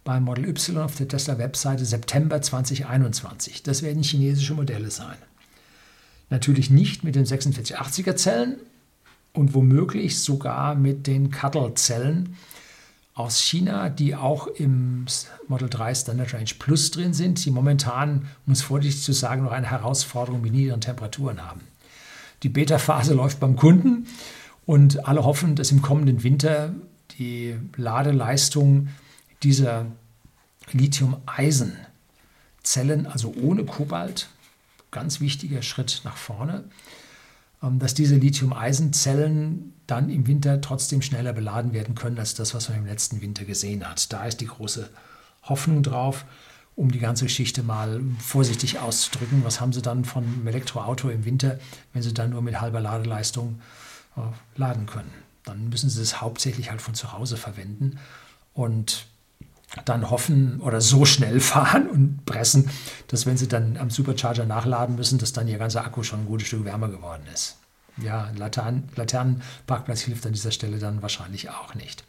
beim 0.04 0.24
Model 0.24 0.46
Y 0.48 0.78
auf 0.78 0.96
der 0.96 1.08
Tesla-Webseite 1.08 1.84
September 1.84 2.42
2021. 2.42 3.62
Das 3.62 3.82
werden 3.82 4.02
chinesische 4.02 4.54
Modelle 4.54 4.90
sein. 4.90 5.16
Natürlich 6.28 6.70
nicht 6.70 7.04
mit 7.04 7.14
den 7.14 7.24
4680er 7.24 8.16
Zellen 8.16 8.56
und 9.32 9.54
womöglich 9.54 10.18
sogar 10.18 10.74
mit 10.74 11.06
den 11.06 11.30
Cuttle-Zellen, 11.30 12.36
aus 13.16 13.40
China, 13.40 13.88
die 13.88 14.14
auch 14.14 14.46
im 14.46 15.06
Model 15.48 15.68
3 15.70 15.94
Standard 15.94 16.34
Range 16.34 16.50
Plus 16.58 16.90
drin 16.90 17.14
sind, 17.14 17.42
die 17.44 17.50
momentan, 17.50 18.28
um 18.46 18.52
es 18.52 18.60
vorsichtig 18.60 19.02
zu 19.02 19.14
sagen, 19.14 19.42
noch 19.42 19.52
eine 19.52 19.70
Herausforderung 19.70 20.42
mit 20.42 20.52
niedrigen 20.52 20.82
Temperaturen 20.82 21.42
haben. 21.42 21.62
Die 22.42 22.50
Beta-Phase 22.50 23.14
läuft 23.14 23.40
beim 23.40 23.56
Kunden 23.56 24.06
und 24.66 25.08
alle 25.08 25.24
hoffen, 25.24 25.56
dass 25.56 25.72
im 25.72 25.80
kommenden 25.80 26.22
Winter 26.22 26.74
die 27.18 27.56
Ladeleistung 27.76 28.88
dieser 29.42 29.86
Lithium-Eisen-Zellen, 30.72 33.06
also 33.06 33.32
ohne 33.40 33.64
Kobalt, 33.64 34.28
ganz 34.90 35.20
wichtiger 35.20 35.62
Schritt 35.62 36.02
nach 36.04 36.18
vorne, 36.18 36.64
dass 37.60 37.94
diese 37.94 38.16
Lithium-Eisen-Zellen 38.16 39.72
dann 39.86 40.10
im 40.10 40.26
Winter 40.26 40.60
trotzdem 40.60 41.02
schneller 41.02 41.32
beladen 41.32 41.72
werden 41.72 41.94
können 41.94 42.18
als 42.18 42.34
das, 42.34 42.54
was 42.54 42.68
man 42.68 42.78
im 42.78 42.86
letzten 42.86 43.20
Winter 43.20 43.44
gesehen 43.44 43.88
hat. 43.88 44.12
Da 44.12 44.24
ist 44.26 44.40
die 44.40 44.46
große 44.46 44.88
Hoffnung 45.42 45.82
drauf, 45.82 46.24
um 46.74 46.90
die 46.90 46.98
ganze 46.98 47.24
Geschichte 47.24 47.62
mal 47.62 48.00
vorsichtig 48.18 48.78
auszudrücken. 48.78 49.44
Was 49.44 49.60
haben 49.60 49.72
Sie 49.72 49.82
dann 49.82 50.04
von 50.04 50.24
einem 50.24 50.46
Elektroauto 50.46 51.08
im 51.08 51.24
Winter, 51.24 51.58
wenn 51.92 52.02
Sie 52.02 52.12
dann 52.12 52.30
nur 52.30 52.42
mit 52.42 52.60
halber 52.60 52.80
Ladeleistung 52.80 53.60
äh, 54.16 54.20
laden 54.56 54.86
können? 54.86 55.10
Dann 55.44 55.68
müssen 55.68 55.88
Sie 55.88 56.02
es 56.02 56.20
hauptsächlich 56.20 56.70
halt 56.70 56.82
von 56.82 56.94
zu 56.94 57.12
Hause 57.12 57.36
verwenden 57.36 57.98
und 58.52 59.06
dann 59.84 60.10
hoffen 60.10 60.60
oder 60.60 60.80
so 60.80 61.04
schnell 61.04 61.40
fahren 61.52 61.88
und 61.88 62.24
pressen, 62.26 62.70
dass 63.08 63.26
wenn 63.26 63.36
Sie 63.36 63.48
dann 63.48 63.76
am 63.76 63.90
Supercharger 63.90 64.46
nachladen 64.46 64.96
müssen, 64.96 65.18
dass 65.18 65.32
dann 65.32 65.48
Ihr 65.48 65.58
ganzer 65.58 65.84
Akku 65.84 66.02
schon 66.02 66.20
ein 66.20 66.26
gutes 66.26 66.48
Stück 66.48 66.64
wärmer 66.64 66.88
geworden 66.88 67.24
ist 67.32 67.56
ja, 68.02 68.30
Laternen, 68.36 68.88
Laternenparkplatz 68.94 70.02
hilft 70.02 70.26
an 70.26 70.32
dieser 70.32 70.50
Stelle 70.50 70.78
dann 70.78 71.02
wahrscheinlich 71.02 71.50
auch 71.50 71.74
nicht. 71.74 72.04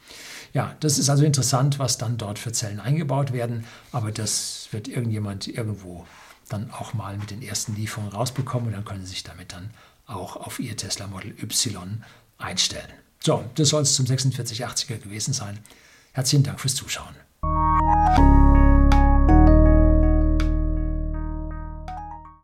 Ja, 0.54 0.76
das 0.80 0.98
ist 0.98 1.10
also 1.10 1.24
interessant, 1.24 1.80
was 1.80 1.98
dann 1.98 2.18
dort 2.18 2.40
für 2.40 2.52
Zellen 2.52 2.80
eingebaut 2.80 3.34
werden, 3.34 3.66
aber 3.92 4.12
das 4.12 4.68
wird 4.72 4.88
irgendjemand 4.88 5.48
irgendwo 5.48 6.06
dann 6.50 6.72
auch 6.72 6.94
mal 6.94 7.18
mit 7.18 7.32
den 7.32 7.42
ersten 7.42 7.76
Lieferungen 7.76 8.12
rausbekommen 8.12 8.68
und 8.68 8.74
dann 8.74 8.86
können 8.86 9.06
Sie 9.06 9.12
sich 9.12 9.24
damit 9.24 9.54
dann 9.54 9.70
auch 10.06 10.38
auf 10.38 10.60
Ihr 10.60 10.76
Tesla 10.78 11.08
Model 11.08 11.36
Y 11.42 12.04
einstellen. 12.38 12.88
So, 13.24 13.44
das 13.56 13.70
soll 13.70 13.82
es 13.82 13.96
zum 13.96 14.06
4680er 14.06 15.00
gewesen 15.00 15.34
sein. 15.34 15.60
Herzlichen 16.14 16.44
Dank 16.44 16.60
fürs 16.62 16.76
Zuschauen. 16.76 17.27
Música 17.48 18.47